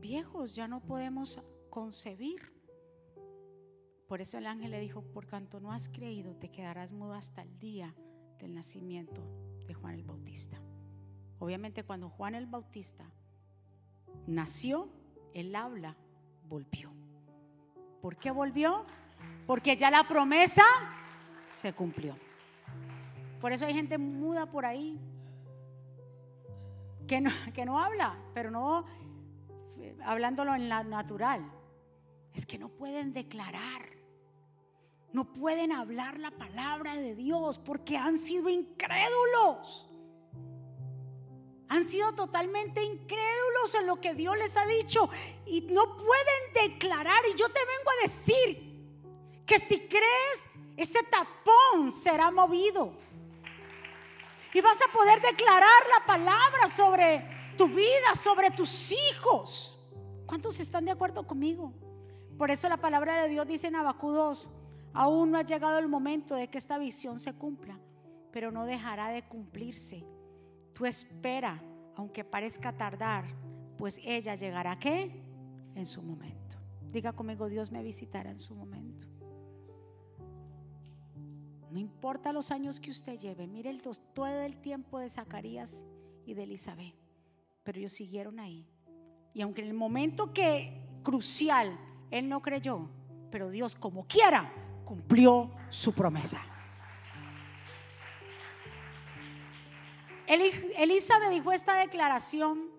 [0.00, 2.55] viejos, ya no podemos concebir.
[4.06, 7.42] Por eso el ángel le dijo, por cuanto no has creído, te quedarás mudo hasta
[7.42, 7.94] el día
[8.38, 9.22] del nacimiento
[9.66, 10.60] de Juan el Bautista.
[11.38, 13.04] Obviamente cuando Juan el Bautista
[14.26, 14.88] nació,
[15.34, 15.96] el habla
[16.48, 16.92] volvió.
[18.00, 18.86] ¿Por qué volvió?
[19.46, 20.62] Porque ya la promesa
[21.50, 22.16] se cumplió.
[23.40, 24.98] Por eso hay gente muda por ahí,
[27.06, 28.84] que no, que no habla, pero no
[29.78, 31.50] eh, hablándolo en la natural.
[32.34, 33.95] Es que no pueden declarar,
[35.12, 39.88] no pueden hablar la palabra de Dios porque han sido incrédulos.
[41.68, 45.08] Han sido totalmente incrédulos en lo que Dios les ha dicho
[45.46, 47.22] y no pueden declarar.
[47.32, 48.66] Y yo te vengo a decir
[49.44, 50.42] que si crees,
[50.76, 52.92] ese tapón será movido.
[54.52, 59.76] Y vas a poder declarar la palabra sobre tu vida, sobre tus hijos.
[60.26, 61.72] ¿Cuántos están de acuerdo conmigo?
[62.38, 64.50] Por eso la palabra de Dios dice en Abacú 2,
[64.96, 67.78] aún no ha llegado el momento de que esta visión se cumpla,
[68.32, 70.02] pero no dejará de cumplirse.
[70.72, 71.62] Tú espera,
[71.94, 73.26] aunque parezca tardar,
[73.76, 75.22] pues ella llegará ¿qué?
[75.74, 76.56] En su momento.
[76.90, 79.06] Diga conmigo, Dios me visitará en su momento.
[81.70, 83.78] No importa los años que usted lleve, mire
[84.14, 85.84] todo el tiempo de Zacarías
[86.24, 86.94] y de Elizabeth,
[87.62, 88.66] pero ellos siguieron ahí.
[89.34, 91.78] Y aunque en el momento que crucial
[92.10, 92.88] él no creyó,
[93.30, 94.50] pero Dios como quiera
[94.86, 96.40] cumplió su promesa.
[100.26, 102.70] Elizabeth dijo esta declaración,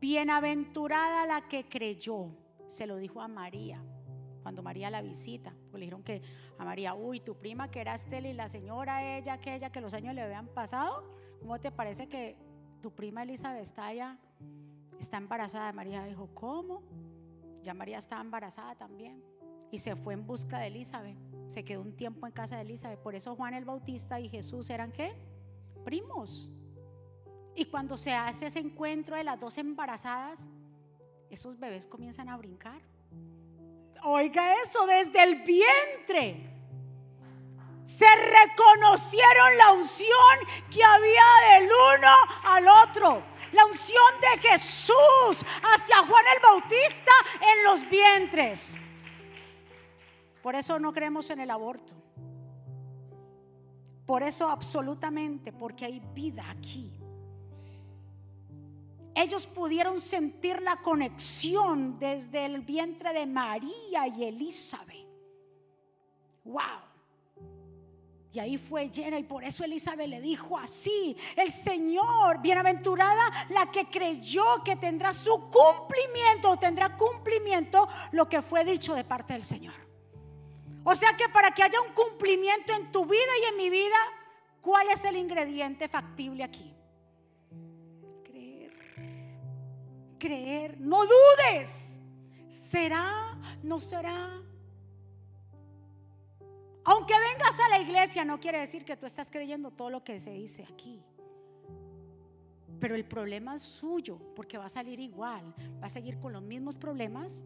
[0.00, 2.30] bienaventurada la que creyó,
[2.68, 3.82] se lo dijo a María
[4.42, 6.22] cuando María la visita, le dijeron que
[6.58, 9.92] a María, uy, tu prima que era Estela y la señora ella, aquella que los
[9.92, 11.04] años le habían pasado,
[11.40, 12.36] ¿cómo te parece que
[12.80, 14.18] tu prima Elizabeth está allá,
[15.00, 15.72] está embarazada?
[15.72, 16.82] María dijo, ¿cómo?
[17.62, 19.20] Ya María estaba embarazada también
[19.70, 21.16] y se fue en busca de Elizabeth.
[21.48, 23.00] se quedó un tiempo en casa de Elizabeth.
[23.00, 25.14] Por eso Juan el Bautista y Jesús eran qué?
[25.84, 26.50] Primos.
[27.54, 30.46] Y cuando se hace ese encuentro de las dos embarazadas,
[31.30, 32.80] esos bebés comienzan a brincar.
[34.02, 36.50] Oiga eso, desde el vientre.
[37.86, 40.38] Se reconocieron la unción
[40.70, 41.24] que había
[41.54, 42.12] del uno
[42.44, 43.22] al otro.
[43.52, 48.74] La unción de Jesús hacia Juan el Bautista en los vientres.
[50.46, 51.92] Por eso no creemos en el aborto.
[54.06, 56.92] Por eso absolutamente, porque hay vida aquí.
[59.12, 65.08] Ellos pudieron sentir la conexión desde el vientre de María y Elizabeth.
[66.44, 66.62] ¡Wow!
[68.32, 73.68] Y ahí fue llena y por eso Elizabeth le dijo así, el Señor, bienaventurada la
[73.72, 79.42] que creyó que tendrá su cumplimiento, tendrá cumplimiento lo que fue dicho de parte del
[79.42, 79.85] Señor.
[80.88, 83.96] O sea que para que haya un cumplimiento en tu vida y en mi vida,
[84.60, 86.72] ¿cuál es el ingrediente factible aquí?
[88.22, 88.72] Creer.
[90.16, 90.80] Creer.
[90.80, 91.98] No dudes.
[92.52, 93.36] ¿Será?
[93.64, 94.40] ¿No será?
[96.84, 100.20] Aunque vengas a la iglesia, no quiere decir que tú estás creyendo todo lo que
[100.20, 101.02] se dice aquí.
[102.78, 106.42] Pero el problema es suyo, porque va a salir igual, va a seguir con los
[106.42, 107.42] mismos problemas,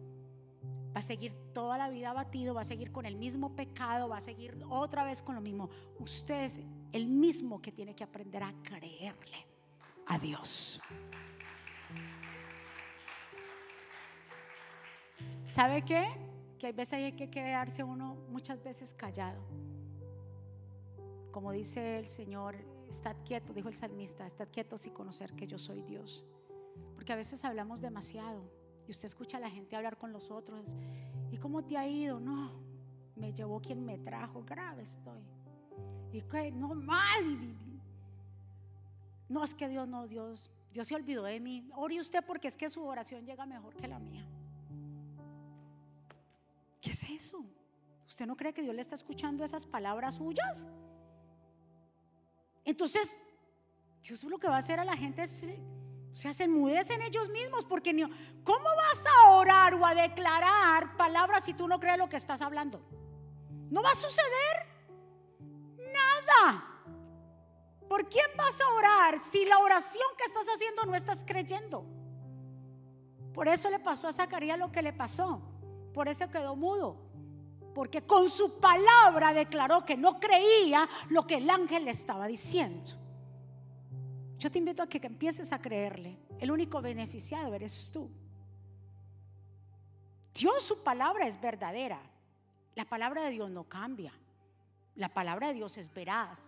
[0.95, 4.17] va a seguir toda la vida abatido, va a seguir con el mismo pecado, va
[4.17, 5.69] a seguir otra vez con lo mismo.
[5.99, 6.59] Usted es
[6.91, 9.47] el mismo que tiene que aprender a creerle
[10.07, 10.79] a Dios.
[15.47, 16.31] ¿Sabe qué?
[16.61, 19.41] que hay veces hay que quedarse uno muchas veces callado.
[21.31, 22.55] Como dice el Señor,
[22.87, 26.23] estad quieto, dijo el salmista, estad quietos y conocer que yo soy Dios.
[26.93, 28.43] Porque a veces hablamos demasiado
[28.87, 30.65] y usted escucha a la gente hablar con los otros.
[31.31, 32.19] ¿Y cómo te ha ido?
[32.19, 32.51] No,
[33.15, 35.21] me llevó quien me trajo, grave estoy.
[36.11, 37.55] Y que no mal.
[39.29, 41.69] No es que Dios no, Dios, Dios se olvidó de mí.
[41.75, 44.27] Ore usted porque es que su oración llega mejor que la mía.
[46.81, 47.45] ¿Qué es eso?
[48.07, 50.67] ¿Usted no cree que Dios le está escuchando esas palabras suyas?
[52.65, 53.21] Entonces,
[54.03, 55.45] Dios lo que va a hacer a la gente es,
[56.13, 57.93] o sea, se enmudecen ellos mismos, porque
[58.43, 62.41] ¿cómo vas a orar o a declarar palabras si tú no crees lo que estás
[62.41, 62.81] hablando?
[63.69, 64.67] No va a suceder
[65.77, 66.65] nada.
[67.87, 71.85] ¿Por quién vas a orar si la oración que estás haciendo no estás creyendo?
[73.33, 75.41] Por eso le pasó a Zacarías lo que le pasó.
[75.93, 76.97] Por eso quedó mudo.
[77.73, 83.00] Porque con su palabra declaró que no creía lo que el ángel le estaba diciendo.
[84.41, 86.17] Yo te invito a que empieces a creerle.
[86.39, 88.09] El único beneficiado eres tú.
[90.33, 92.01] Dios, su palabra es verdadera.
[92.73, 94.11] La palabra de Dios no cambia.
[94.95, 96.39] La palabra de Dios es veraz.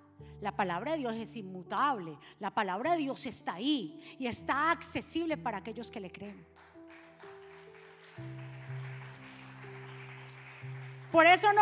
[0.42, 2.18] La palabra de Dios es inmutable.
[2.40, 6.44] La palabra de Dios está ahí y está accesible para aquellos que le creen.
[11.12, 11.62] Por eso no,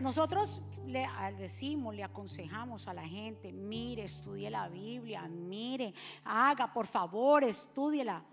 [0.00, 6.86] nosotros le decimos, le aconsejamos a la gente, mire, estudie la Biblia, mire, haga, por
[6.86, 8.24] favor, estudiela.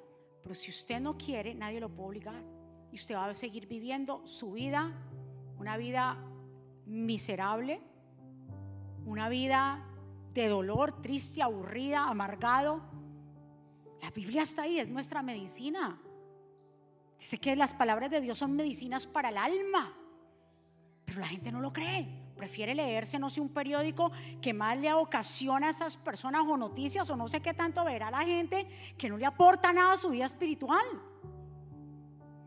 [0.41, 2.43] Pero si usted no quiere, nadie lo puede obligar.
[2.91, 4.91] Y usted va a seguir viviendo su vida,
[5.57, 6.17] una vida
[6.85, 7.81] miserable,
[9.05, 9.85] una vida
[10.33, 12.81] de dolor, triste, aburrida, amargado.
[14.01, 15.99] La Biblia está ahí, es nuestra medicina.
[17.19, 19.93] Dice que las palabras de Dios son medicinas para el alma.
[21.05, 22.26] Pero la gente no lo cree.
[22.37, 27.09] Prefiere leerse, no sé, un periódico que más le ocasiona a esas personas o noticias
[27.09, 30.09] o no sé qué tanto verá la gente que no le aporta nada a su
[30.09, 30.85] vida espiritual.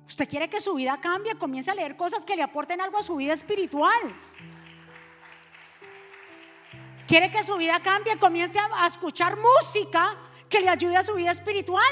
[0.06, 3.02] Usted quiere que su vida cambie, comience a leer cosas que le aporten algo a
[3.02, 4.14] su vida espiritual.
[7.06, 10.16] Quiere que su vida cambie, comience a escuchar música
[10.48, 11.82] que le ayude a su vida espiritual.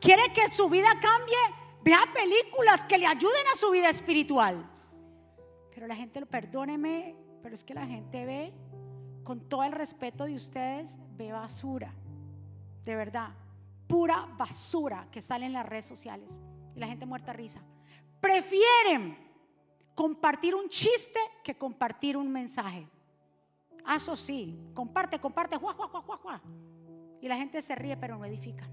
[0.00, 1.36] Quiere que su vida cambie,
[1.82, 4.68] Vea películas que le ayuden a su vida espiritual.
[5.80, 8.52] Pero la gente, perdóneme, pero es que la gente ve,
[9.24, 11.94] con todo el respeto de ustedes, ve basura.
[12.84, 13.30] De verdad,
[13.86, 16.38] pura basura que sale en las redes sociales.
[16.76, 17.62] Y la gente muerta risa.
[18.20, 19.16] Prefieren
[19.94, 22.86] compartir un chiste que compartir un mensaje.
[23.86, 25.56] Ah, eso sí, comparte, comparte,
[27.22, 28.68] Y la gente se ríe, pero no edifica.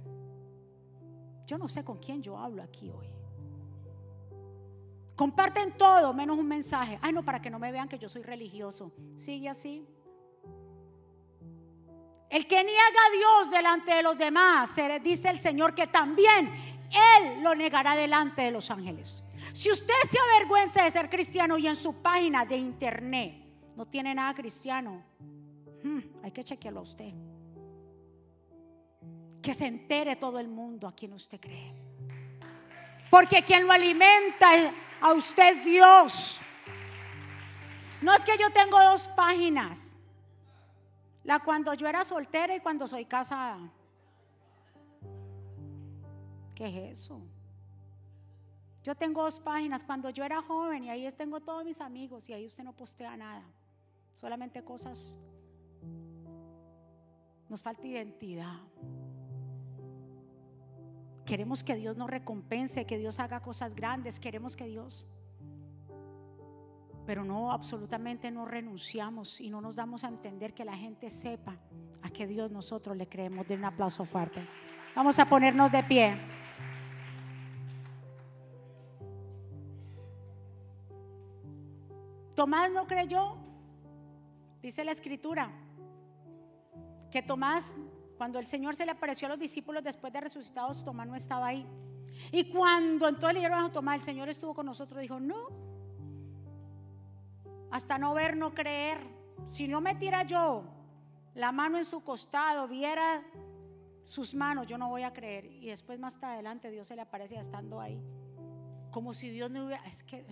[1.46, 3.08] Yo no sé con quién yo hablo aquí hoy.
[5.18, 7.00] Comparten todo menos un mensaje.
[7.02, 8.94] Ay, no, para que no me vean que yo soy religioso.
[9.16, 9.84] Sigue así.
[12.30, 14.70] El que niega a Dios delante de los demás,
[15.02, 16.52] dice el Señor que también
[16.92, 19.24] Él lo negará delante de los ángeles.
[19.54, 23.44] Si usted se avergüenza de ser cristiano y en su página de internet
[23.76, 25.04] no tiene nada cristiano,
[25.84, 27.12] hmm, hay que chequearlo a usted.
[29.42, 31.74] Que se entere todo el mundo a quien usted cree.
[33.10, 34.54] Porque quien lo alimenta
[35.02, 36.40] a usted es Dios.
[38.02, 39.92] No es que yo tengo dos páginas.
[41.24, 43.60] La cuando yo era soltera y cuando soy casada.
[46.56, 47.22] ¿Qué es eso?
[48.84, 52.34] Yo tengo dos páginas cuando yo era joven y ahí tengo todos mis amigos y
[52.34, 53.44] ahí usted no postea nada.
[54.16, 55.16] Solamente cosas.
[57.50, 58.60] Nos falta identidad.
[61.28, 64.20] Queremos que Dios nos recompense, que Dios haga cosas grandes.
[64.20, 65.06] Queremos que Dios
[67.08, 71.56] pero no, absolutamente no renunciamos y no nos damos a entender que la gente sepa
[72.02, 73.48] a qué Dios nosotros le creemos.
[73.48, 74.46] De un aplauso fuerte.
[74.94, 76.18] Vamos a ponernos de pie.
[82.36, 83.38] Tomás no creyó,
[84.62, 85.50] dice la escritura,
[87.10, 87.76] que Tomás,
[88.18, 91.48] cuando el Señor se le apareció a los discípulos después de resucitados, Tomás no estaba
[91.48, 91.66] ahí.
[92.32, 95.50] Y cuando entonces le dijeron a Tomás, el Señor estuvo con nosotros, dijo, no,
[97.70, 99.00] hasta no ver, no creer.
[99.46, 100.64] Si no metiera yo
[101.36, 103.24] la mano en su costado, viera
[104.04, 105.46] sus manos, yo no voy a creer.
[105.46, 108.02] Y después más adelante Dios se le aparece estando ahí.
[108.92, 110.26] Como si Dios no hubiera, es que,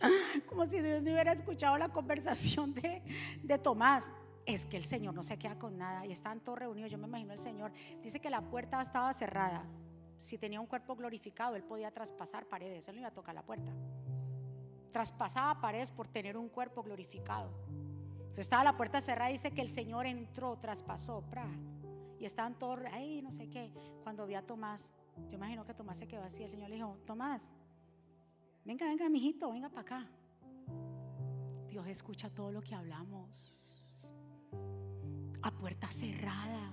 [0.48, 3.02] como si Dios no hubiera escuchado la conversación de,
[3.42, 4.12] de Tomás.
[4.48, 6.90] Es que el Señor no se queda con nada y están todos reunidos.
[6.90, 7.70] Yo me imagino el Señor.
[8.02, 9.64] Dice que la puerta estaba cerrada.
[10.18, 12.88] Si tenía un cuerpo glorificado, él podía traspasar paredes.
[12.88, 13.72] Él no iba a tocar la puerta
[14.90, 17.50] traspasaba paredes por tener un cuerpo glorificado.
[18.18, 21.24] Entonces estaba la puerta cerrada dice que el Señor entró, traspasó,
[22.18, 23.70] y estaban todos ahí, no sé qué.
[24.02, 24.90] Cuando vi a Tomás,
[25.28, 26.42] yo imagino que Tomás se quedó así.
[26.42, 27.48] El Señor le dijo: Tomás,
[28.64, 30.06] venga, venga, mijito, venga para acá.
[31.68, 33.68] Dios escucha todo lo que hablamos
[35.42, 36.72] a puerta cerrada.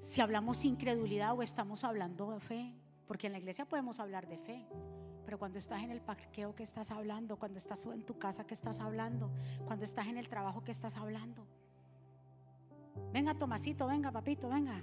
[0.00, 2.74] Si hablamos incredulidad o estamos hablando de fe,
[3.06, 4.66] porque en la iglesia podemos hablar de fe.
[5.24, 7.38] Pero cuando estás en el parqueo, ¿qué estás hablando?
[7.38, 9.30] Cuando estás en tu casa, ¿qué estás hablando?
[9.66, 11.46] Cuando estás en el trabajo, ¿qué estás hablando?
[13.12, 14.82] Venga, Tomasito, venga, papito, venga.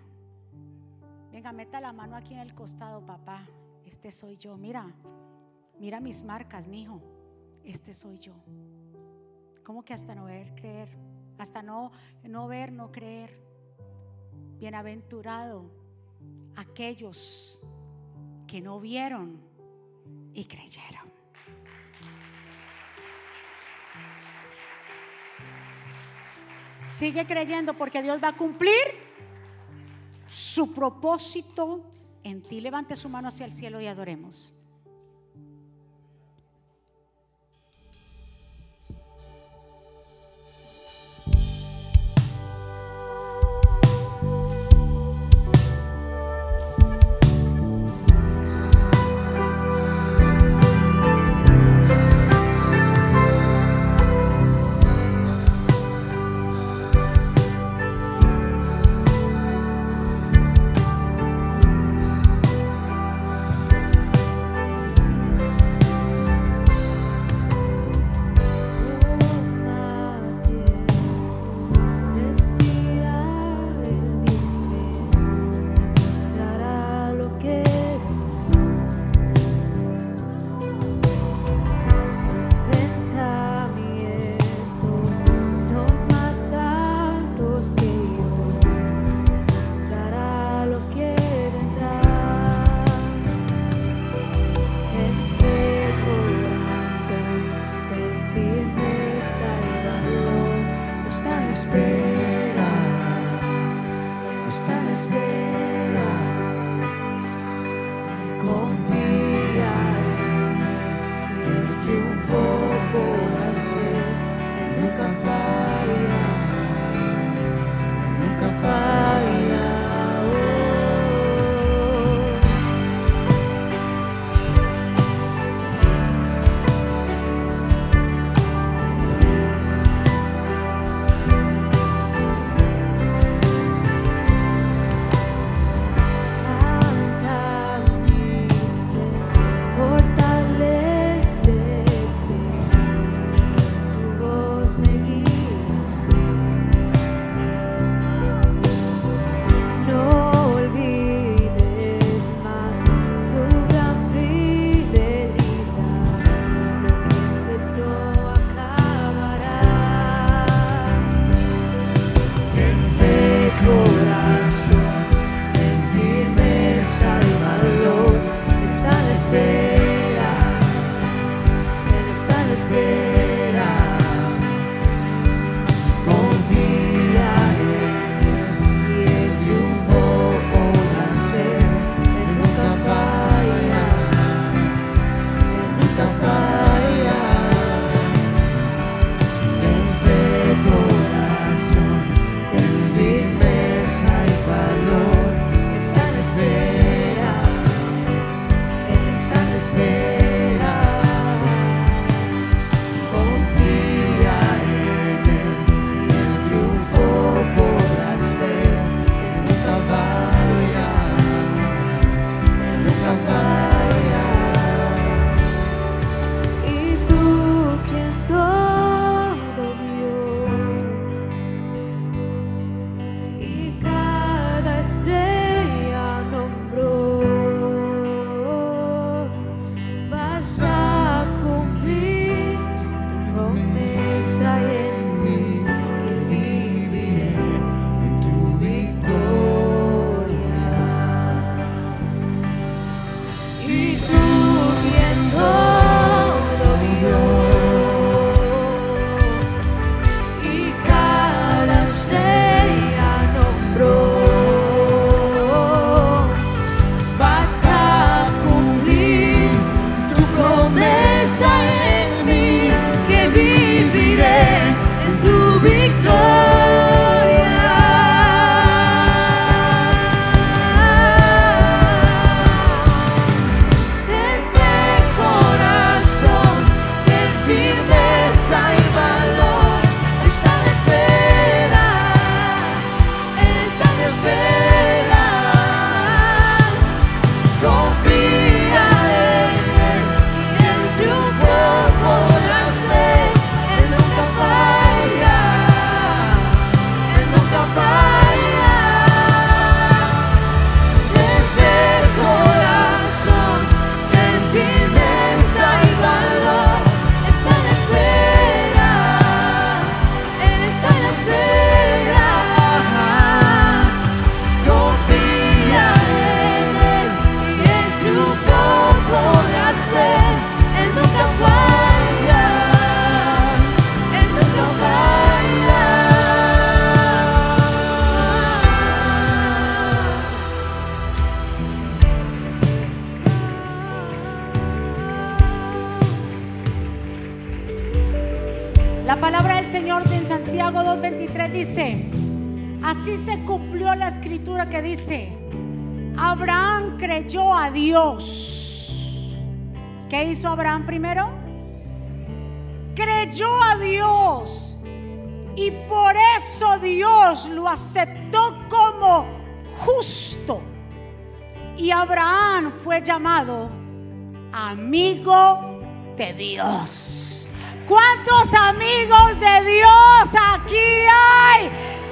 [1.32, 3.46] Venga, meta la mano aquí en el costado, papá.
[3.86, 4.58] Este soy yo.
[4.58, 4.92] Mira,
[5.80, 7.02] mira mis marcas, mi hijo.
[7.64, 8.34] Este soy yo.
[9.64, 11.09] ¿Cómo que hasta no ver, creer?
[11.40, 11.92] Hasta no,
[12.24, 13.40] no ver, no creer.
[14.60, 15.72] Bienaventurado
[16.56, 17.60] aquellos
[18.46, 19.42] que no vieron
[20.34, 21.10] y creyeron.
[26.84, 28.76] Sigue creyendo porque Dios va a cumplir
[30.28, 31.90] su propósito
[32.24, 32.60] en ti.
[32.60, 34.54] Levante su mano hacia el cielo y adoremos.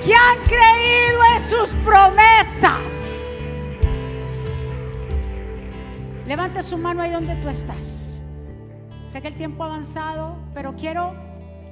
[0.08, 3.14] Que han creído en sus promesas?
[6.26, 8.22] Levanta su mano ahí donde tú estás.
[9.10, 11.14] Sé que el tiempo ha avanzado, pero quiero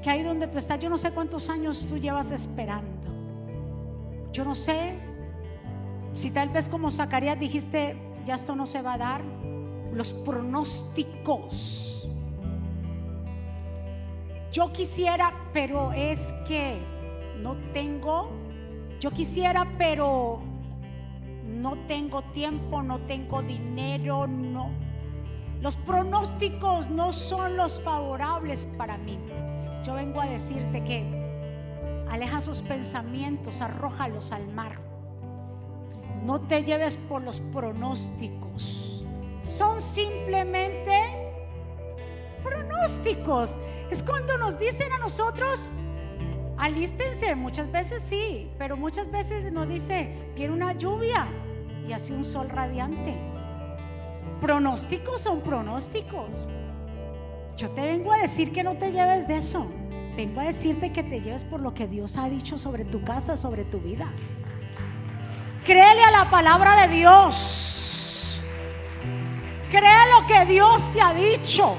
[0.03, 3.09] que ahí donde tú estás, yo no sé cuántos años tú llevas esperando.
[4.33, 4.95] Yo no sé
[6.13, 9.21] si tal vez como Zacarías dijiste, ya esto no se va a dar.
[9.93, 12.09] Los pronósticos.
[14.51, 16.94] Yo quisiera, pero es que
[17.41, 18.29] no tengo.
[18.99, 20.41] Yo quisiera, pero
[21.45, 24.85] no tengo tiempo, no tengo dinero, no
[25.65, 29.17] los pronósticos no son los favorables para mí.
[29.83, 31.03] Yo vengo a decirte que
[32.07, 34.79] aleja sus pensamientos, arrójalos al mar.
[36.23, 39.03] No te lleves por los pronósticos.
[39.41, 41.33] Son simplemente
[42.43, 43.57] pronósticos.
[43.89, 45.71] Es cuando nos dicen a nosotros,
[46.57, 51.27] alístense, muchas veces sí, pero muchas veces nos dice, viene una lluvia
[51.87, 53.35] y hace un sol radiante
[54.45, 56.49] pronósticos son pronósticos.
[57.57, 59.65] Yo te vengo a decir que no te lleves de eso.
[60.15, 63.35] Vengo a decirte que te lleves por lo que Dios ha dicho sobre tu casa,
[63.37, 64.11] sobre tu vida.
[65.65, 68.39] Créele a la palabra de Dios.
[69.71, 71.75] Cree lo que Dios te ha dicho.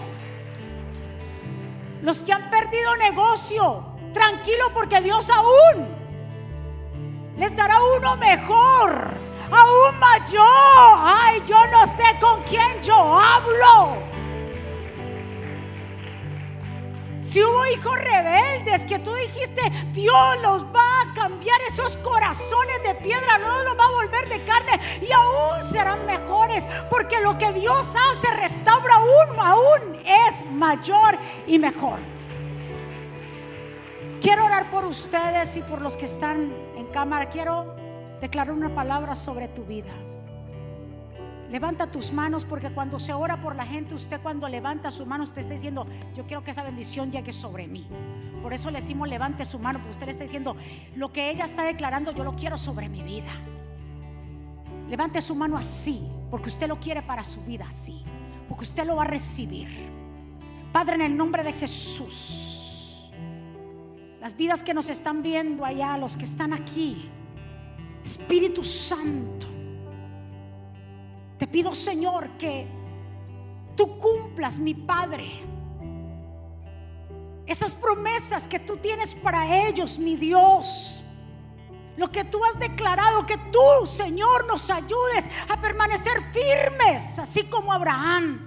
[2.03, 5.89] Los que han perdido negocio, tranquilo porque Dios aún
[7.37, 9.14] les dará uno mejor
[9.51, 10.99] aún mayor.
[11.05, 14.03] Ay, yo no sé con quién yo hablo.
[17.21, 19.61] Si hubo hijos rebeldes que tú dijiste,
[19.93, 24.45] Dios los va a cambiar esos corazones de piedra, no los va a volver de
[24.45, 31.19] carne y aún serán mejores, porque lo que Dios hace restaura aún, aún es mayor
[31.47, 32.16] y mejor.
[34.27, 37.29] Quiero orar por ustedes y por los que están en cámara.
[37.29, 37.77] Quiero
[38.20, 39.93] declarar una palabra sobre tu vida.
[41.49, 45.22] Levanta tus manos porque cuando se ora por la gente, usted cuando levanta su mano,
[45.22, 47.87] usted está diciendo, yo quiero que esa bendición llegue sobre mí.
[48.43, 50.57] Por eso le decimos, levante su mano, porque usted le está diciendo,
[50.97, 53.31] lo que ella está declarando, yo lo quiero sobre mi vida.
[54.89, 58.03] Levante su mano así, porque usted lo quiere para su vida así,
[58.49, 59.68] porque usted lo va a recibir.
[60.72, 62.66] Padre, en el nombre de Jesús,
[64.27, 67.09] las vidas que nos están viendo allá, los que están aquí,
[68.05, 69.47] Espíritu Santo,
[71.39, 72.66] te pido Señor que
[73.77, 75.45] tú cumplas, mi Padre,
[77.47, 81.05] Esas promesas que tú tienes para ellos, mi Dios.
[81.97, 87.72] Lo que tú has declarado, que tú, Señor, nos ayudes a permanecer firmes, así como
[87.72, 88.41] Abraham.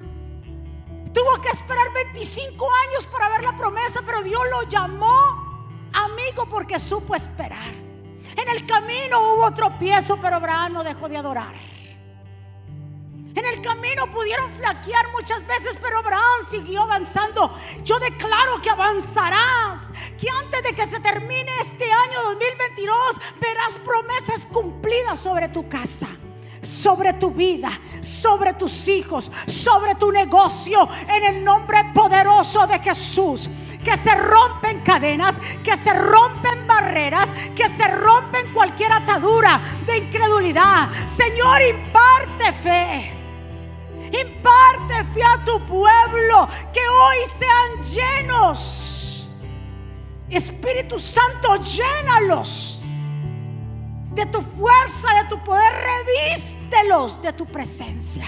[1.13, 5.48] Tuvo que esperar 25 años para ver la promesa, pero Dios lo llamó
[5.93, 7.73] amigo porque supo esperar.
[8.35, 11.53] En el camino hubo tropiezo, pero Abraham no dejó de adorar.
[13.35, 17.55] En el camino pudieron flaquear muchas veces, pero Abraham siguió avanzando.
[17.83, 22.97] Yo declaro que avanzarás, que antes de que se termine este año 2022
[23.39, 26.07] verás promesas cumplidas sobre tu casa
[26.61, 27.69] sobre tu vida,
[28.01, 33.49] sobre tus hijos, sobre tu negocio, en el nombre poderoso de Jesús.
[33.83, 40.89] Que se rompen cadenas, que se rompen barreras, que se rompen cualquier atadura de incredulidad.
[41.07, 43.13] Señor, imparte fe.
[44.11, 49.29] Imparte fe a tu pueblo, que hoy sean llenos.
[50.29, 52.81] Espíritu Santo, llénalos
[54.13, 58.25] de tu fuerza, de tu poder, revístelos de tu presencia.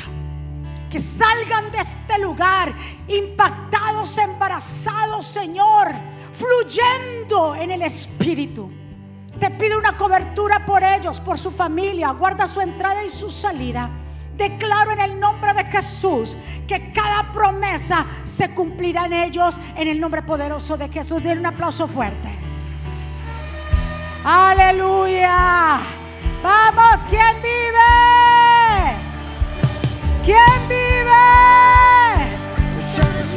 [0.91, 2.73] Que salgan de este lugar
[3.07, 5.87] impactados, embarazados, Señor,
[6.33, 8.69] fluyendo en el Espíritu.
[9.39, 12.11] Te pido una cobertura por ellos, por su familia.
[12.11, 13.89] Guarda su entrada y su salida.
[14.35, 16.35] Declaro en el nombre de Jesús
[16.67, 21.23] que cada promesa se cumplirá en ellos en el nombre poderoso de Jesús.
[21.23, 22.29] Den un aplauso fuerte.
[24.23, 25.79] Aleluya.
[26.43, 28.40] Vamos, ¿quién vive?
[30.23, 30.37] ¿Quién
[30.69, 31.11] vive?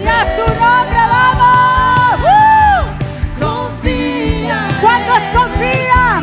[0.03, 2.21] Y a su nombre vamos.
[3.41, 4.59] Confía.
[4.83, 6.23] ¿Cuántos confían?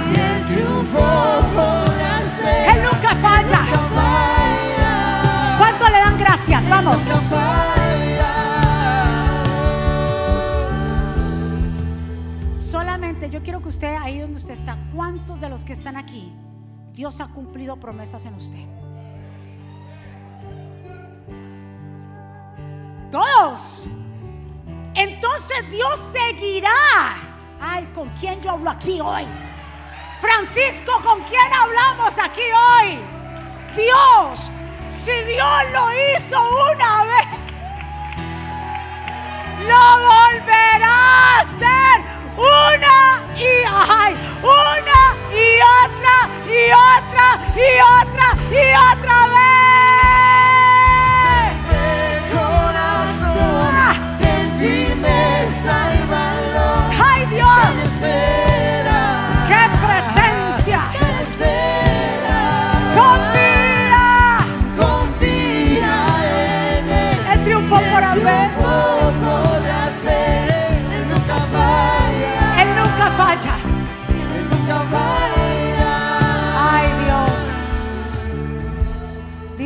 [2.67, 3.61] Él nunca falla.
[5.57, 6.69] ¿Cuánto le dan gracias?
[6.69, 6.97] Vamos.
[12.59, 16.31] Solamente yo quiero que usted, ahí donde usted está, ¿cuántos de los que están aquí,
[16.93, 18.80] Dios ha cumplido promesas en usted?
[23.11, 23.83] Todos.
[24.93, 27.17] Entonces Dios seguirá.
[27.59, 29.27] Ay, ¿con quién yo hablo aquí hoy?
[30.19, 32.99] Francisco, ¿con quién hablamos aquí hoy?
[33.75, 34.49] Dios.
[34.87, 36.37] Si Dios lo hizo
[36.73, 37.27] una vez,
[39.67, 42.01] lo volverá a hacer
[42.37, 45.01] una y ay, una
[45.33, 49.50] y otra y otra y otra y otra vez.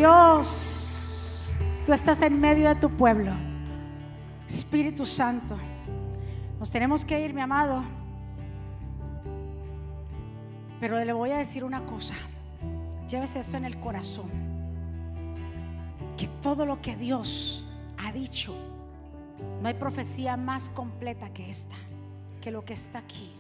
[0.06, 1.56] Dios.
[1.84, 3.32] Tú estás en medio de tu pueblo.
[4.48, 5.58] Espíritu Santo.
[6.60, 7.84] Nos tenemos que ir, mi amado.
[10.80, 12.14] Pero le voy a decir una cosa.
[13.10, 14.30] Llévese esto en el corazón.
[16.18, 17.66] Que todo lo que Dios
[17.98, 18.54] ha dicho,
[19.60, 21.76] no hay profecía más completa que esta,
[22.42, 23.32] que lo que está aquí.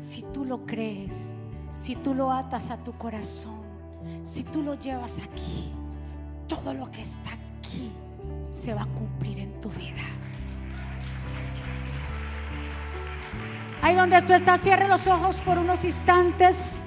[0.00, 1.32] Si tú lo crees,
[1.72, 3.65] si tú lo atas a tu corazón,
[4.24, 5.72] si tú lo llevas aquí,
[6.48, 7.92] todo lo que está aquí
[8.52, 10.02] se va a cumplir en tu vida.
[13.82, 16.80] Ahí donde tú estás, cierre los ojos por unos instantes.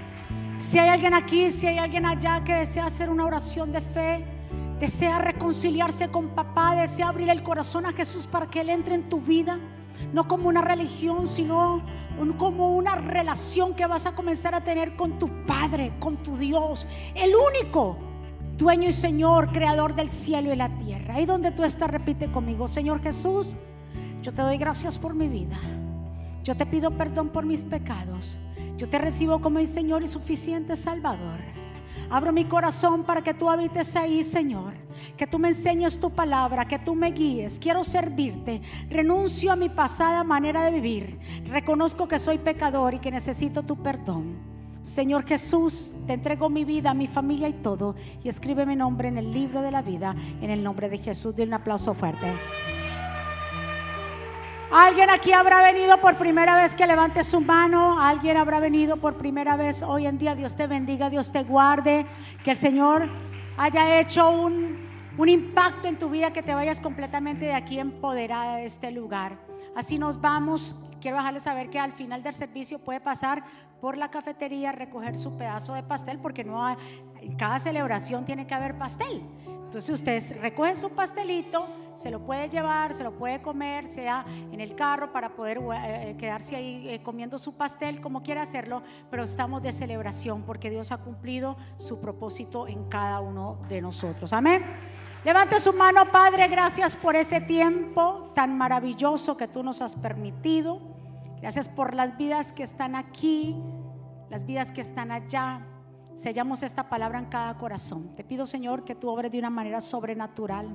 [0.58, 4.26] Si hay alguien aquí, si hay alguien allá que desea hacer una oración de fe,
[4.80, 9.08] desea reconciliarse con papá, desea abrir el corazón a Jesús para que Él entre en
[9.08, 9.60] tu vida,
[10.14, 11.82] no como una religión, sino
[12.38, 16.86] como una relación que vas a comenzar a tener con tu Padre, con tu Dios,
[17.16, 17.98] el único
[18.58, 21.16] dueño y Señor, creador del cielo y la tierra.
[21.16, 23.56] Ahí donde tú estás, repite conmigo, Señor Jesús,
[24.22, 25.58] yo te doy gracias por mi vida.
[26.44, 28.38] Yo te pido perdón por mis pecados.
[28.78, 31.59] Yo te recibo como mi Señor y suficiente Salvador.
[32.10, 34.74] Abro mi corazón para que tú habites ahí, Señor.
[35.16, 37.60] Que tú me enseñes tu palabra, que tú me guíes.
[37.60, 38.62] Quiero servirte.
[38.90, 41.20] Renuncio a mi pasada manera de vivir.
[41.46, 44.38] Reconozco que soy pecador y que necesito tu perdón.
[44.84, 47.96] Señor Jesús, te entrego mi vida, mi familia y todo.
[48.24, 50.16] Y escribe mi nombre en el libro de la vida.
[50.42, 51.36] En el nombre de Jesús.
[51.36, 52.34] Dile un aplauso fuerte.
[54.72, 58.00] Alguien aquí habrá venido por primera vez que levante su mano.
[58.00, 60.36] Alguien habrá venido por primera vez hoy en día.
[60.36, 62.06] Dios te bendiga, Dios te guarde.
[62.44, 63.10] Que el Señor
[63.58, 68.58] haya hecho un, un impacto en tu vida, que te vayas completamente de aquí empoderada
[68.58, 69.40] de este lugar.
[69.76, 70.76] Así nos vamos.
[71.02, 73.44] Quiero dejarles saber que al final del servicio puede pasar
[73.82, 76.78] por la cafetería, recoger su pedazo de pastel, porque no
[77.40, 79.24] cada celebración tiene que haber pastel.
[79.70, 84.60] Entonces usted recoge su pastelito, se lo puede llevar, se lo puede comer, sea en
[84.60, 89.26] el carro para poder eh, quedarse ahí eh, comiendo su pastel, como quiera hacerlo, pero
[89.26, 94.34] estamos de celebración porque Dios ha cumplido su propósito en cada uno de nosotros.
[94.34, 94.66] Amén.
[95.24, 100.82] Levante su mano, Padre, gracias por ese tiempo tan maravilloso que tú nos has permitido.
[101.42, 103.56] Gracias por las vidas que están aquí,
[104.32, 105.62] las vidas que están allá.
[106.20, 108.14] Sellamos esta palabra en cada corazón.
[108.18, 110.68] Te pido, Señor, que tú obres de una manera sobrenatural,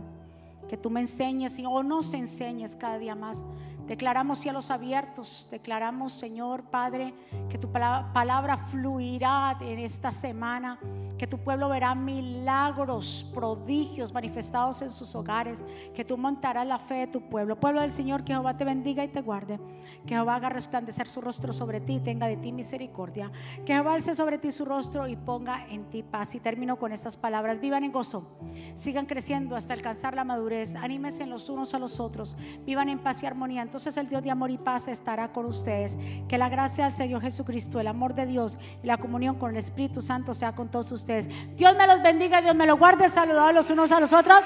[0.70, 3.45] que tú me enseñes o nos enseñes cada día más.
[3.87, 7.14] Declaramos cielos abiertos, declaramos, Señor Padre,
[7.51, 10.78] que tu pala- palabra fluirá en esta semana,
[11.18, 15.62] que tu pueblo verá milagros, prodigios manifestados en sus hogares,
[15.95, 17.61] que tú montarás la fe de tu pueblo.
[17.61, 19.61] Pueblo del Señor, que Jehová te bendiga y te guarde,
[20.07, 23.30] que Jehová haga resplandecer su rostro sobre ti y tenga de ti misericordia,
[23.66, 26.35] que Jehová alce sobre ti su rostro y ponga en ti paz.
[26.35, 28.26] Y termino con estas palabras, vivan en gozo,
[28.74, 33.22] sigan creciendo hasta alcanzar la madurez, anímense los unos a los otros, vivan en paz
[33.22, 33.62] y armonía.
[33.75, 35.97] Entonces el Dios de amor y paz estará con ustedes.
[36.29, 39.57] Que la gracia del Señor Jesucristo, el amor de Dios y la comunión con el
[39.57, 41.27] Espíritu Santo sea con todos ustedes.
[41.57, 44.39] Dios me los bendiga, Dios me los guarde, saludados los unos a los otros.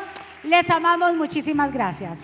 [0.44, 2.20] Les amamos, muchísimas gracias.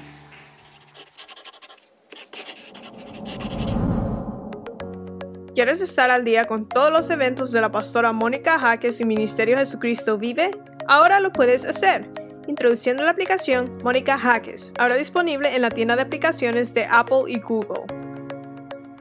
[5.55, 9.59] ¿Quieres estar al día con todos los eventos de la pastora Mónica Jaques y Ministerio
[9.59, 10.53] Jesucristo Vive?
[10.89, 12.24] Ahora lo puedes hacer.
[12.47, 17.39] Introduciendo la aplicación Mónica Jaques, ahora disponible en la tienda de aplicaciones de Apple y
[17.41, 17.83] Google.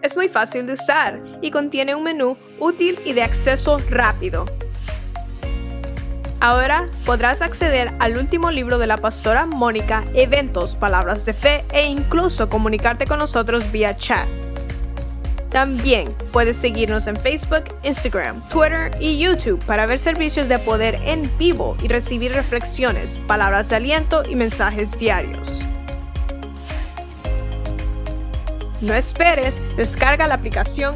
[0.02, 4.46] Es muy fácil de usar y contiene un menú útil y de acceso rápido.
[6.40, 11.86] Ahora podrás acceder al último libro de la pastora Mónica, eventos, palabras de fe e
[11.86, 14.28] incluso comunicarte con nosotros vía chat.
[15.54, 21.30] También puedes seguirnos en Facebook, Instagram, Twitter y YouTube para ver servicios de poder en
[21.38, 25.64] vivo y recibir reflexiones, palabras de aliento y mensajes diarios.
[28.82, 30.96] No esperes, descarga la aplicación